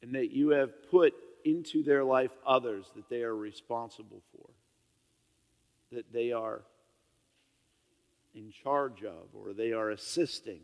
And 0.00 0.14
that 0.14 0.30
you 0.30 0.48
have 0.48 0.70
put 0.90 1.12
into 1.44 1.82
their 1.82 2.04
life 2.04 2.30
others 2.46 2.86
that 2.96 3.08
they 3.08 3.22
are 3.22 3.34
responsible 3.34 4.22
for, 4.32 4.48
that 5.92 6.12
they 6.12 6.32
are 6.32 6.62
in 8.34 8.52
charge 8.62 9.02
of, 9.04 9.34
or 9.34 9.52
they 9.52 9.72
are 9.72 9.90
assisting. 9.90 10.60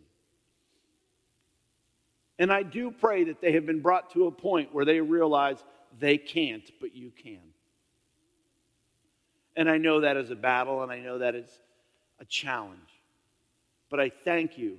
And 2.38 2.52
I 2.52 2.62
do 2.62 2.90
pray 2.90 3.24
that 3.24 3.40
they 3.40 3.52
have 3.52 3.66
been 3.66 3.80
brought 3.80 4.10
to 4.12 4.26
a 4.26 4.32
point 4.32 4.74
where 4.74 4.84
they 4.84 5.00
realize 5.00 5.62
they 5.98 6.18
can't, 6.18 6.68
but 6.80 6.94
you 6.94 7.10
can. 7.10 7.40
And 9.56 9.70
I 9.70 9.78
know 9.78 10.00
that 10.00 10.16
is 10.16 10.30
a 10.30 10.36
battle, 10.36 10.82
and 10.82 10.90
I 10.90 10.98
know 10.98 11.18
that 11.18 11.34
is 11.34 11.48
a 12.20 12.24
challenge. 12.24 12.80
But 13.88 14.00
I 14.00 14.10
thank 14.10 14.58
you 14.58 14.78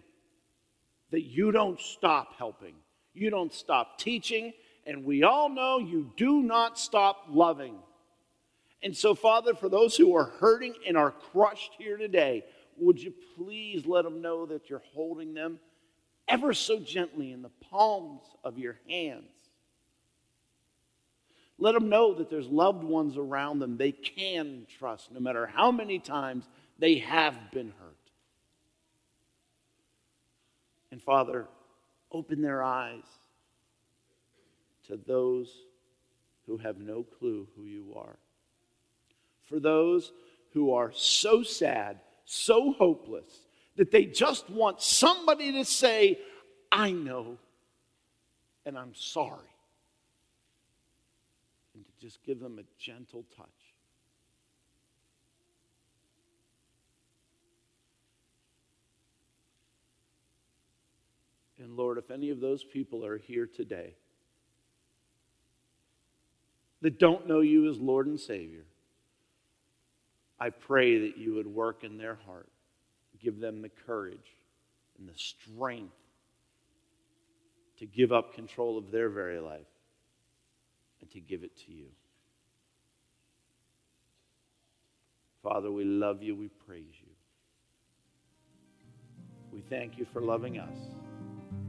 that 1.11 1.23
you 1.23 1.51
don't 1.51 1.79
stop 1.79 2.35
helping, 2.37 2.75
you 3.13 3.29
don't 3.29 3.53
stop 3.53 3.99
teaching, 3.99 4.53
and 4.85 5.03
we 5.03 5.23
all 5.23 5.49
know 5.49 5.79
you 5.79 6.11
do 6.15 6.41
not 6.41 6.77
stop 6.77 7.25
loving. 7.29 7.75
And 8.83 8.95
so, 8.95 9.15
Father, 9.15 9.55
for 9.55 9.67
those 9.67 9.97
who 9.97 10.15
are 10.15 10.25
hurting 10.25 10.75
and 10.87 10.95
are 10.95 11.11
crushed 11.11 11.71
here 11.77 11.97
today, 11.97 12.45
would 12.77 13.01
you 13.01 13.13
please 13.35 13.85
let 13.85 14.03
them 14.03 14.21
know 14.21 14.45
that 14.45 14.69
you're 14.69 14.83
holding 14.93 15.33
them 15.33 15.59
ever 16.27 16.53
so 16.53 16.79
gently 16.79 17.31
in 17.31 17.41
the 17.41 17.51
palms 17.69 18.21
of 18.43 18.59
your 18.59 18.77
hands? 18.87 19.31
Let 21.57 21.73
them 21.73 21.89
know 21.89 22.13
that 22.15 22.29
there's 22.29 22.47
loved 22.47 22.83
ones 22.83 23.17
around 23.17 23.59
them 23.59 23.77
they 23.77 23.93
can 23.93 24.67
trust, 24.77 25.11
no 25.11 25.19
matter 25.19 25.47
how 25.47 25.71
many 25.71 25.99
times 25.99 26.47
they 26.77 26.99
have 26.99 27.35
been 27.51 27.73
hurt. 27.79 27.95
And 30.91 31.01
Father, 31.01 31.47
open 32.11 32.41
their 32.41 32.61
eyes 32.61 33.03
to 34.87 34.97
those 34.97 35.65
who 36.45 36.57
have 36.57 36.77
no 36.77 37.03
clue 37.03 37.47
who 37.55 37.63
you 37.63 37.93
are. 37.95 38.17
For 39.43 39.59
those 39.59 40.11
who 40.53 40.73
are 40.73 40.91
so 40.93 41.43
sad, 41.43 41.99
so 42.25 42.73
hopeless, 42.73 43.41
that 43.75 43.91
they 43.91 44.05
just 44.05 44.49
want 44.49 44.81
somebody 44.81 45.51
to 45.53 45.65
say, 45.65 46.19
I 46.71 46.91
know, 46.91 47.37
and 48.65 48.77
I'm 48.77 48.93
sorry. 48.95 49.39
And 51.73 51.85
to 51.85 51.91
just 51.99 52.23
give 52.23 52.39
them 52.39 52.59
a 52.59 52.63
gentle 52.81 53.25
touch. 53.35 53.47
And 61.59 61.75
Lord, 61.75 61.97
if 61.97 62.11
any 62.11 62.29
of 62.29 62.39
those 62.39 62.63
people 62.63 63.05
are 63.05 63.17
here 63.17 63.47
today 63.47 63.95
that 66.85 66.99
don't 66.99 67.27
know 67.27 67.39
you 67.39 67.67
as 67.67 67.79
Lord 67.79 68.05
and 68.05 68.19
Savior, 68.19 68.63
I 70.39 70.51
pray 70.51 70.99
that 70.99 71.17
you 71.17 71.33
would 71.33 71.47
work 71.47 71.83
in 71.83 71.97
their 71.97 72.19
heart, 72.27 72.47
give 73.19 73.39
them 73.39 73.63
the 73.63 73.71
courage 73.87 74.35
and 74.99 75.09
the 75.09 75.17
strength 75.17 75.95
to 77.79 77.87
give 77.87 78.11
up 78.11 78.35
control 78.35 78.77
of 78.77 78.91
their 78.91 79.09
very 79.09 79.39
life 79.39 79.65
and 81.01 81.09
to 81.09 81.19
give 81.19 81.43
it 81.43 81.57
to 81.65 81.71
you. 81.71 81.87
Father, 85.41 85.71
we 85.71 85.85
love 85.85 86.21
you, 86.21 86.35
we 86.35 86.49
praise 86.67 86.93
you. 87.01 87.09
We 89.51 89.61
thank 89.61 89.97
you 89.97 90.05
for 90.13 90.21
loving 90.21 90.59
us. 90.59 90.77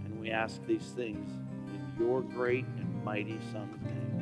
And 0.04 0.20
we 0.20 0.30
ask 0.30 0.60
these 0.66 0.92
things 0.94 1.26
in 1.72 2.04
your 2.04 2.20
great 2.20 2.66
and 2.66 3.02
mighty 3.02 3.38
Son's 3.50 3.82
name. 3.82 4.15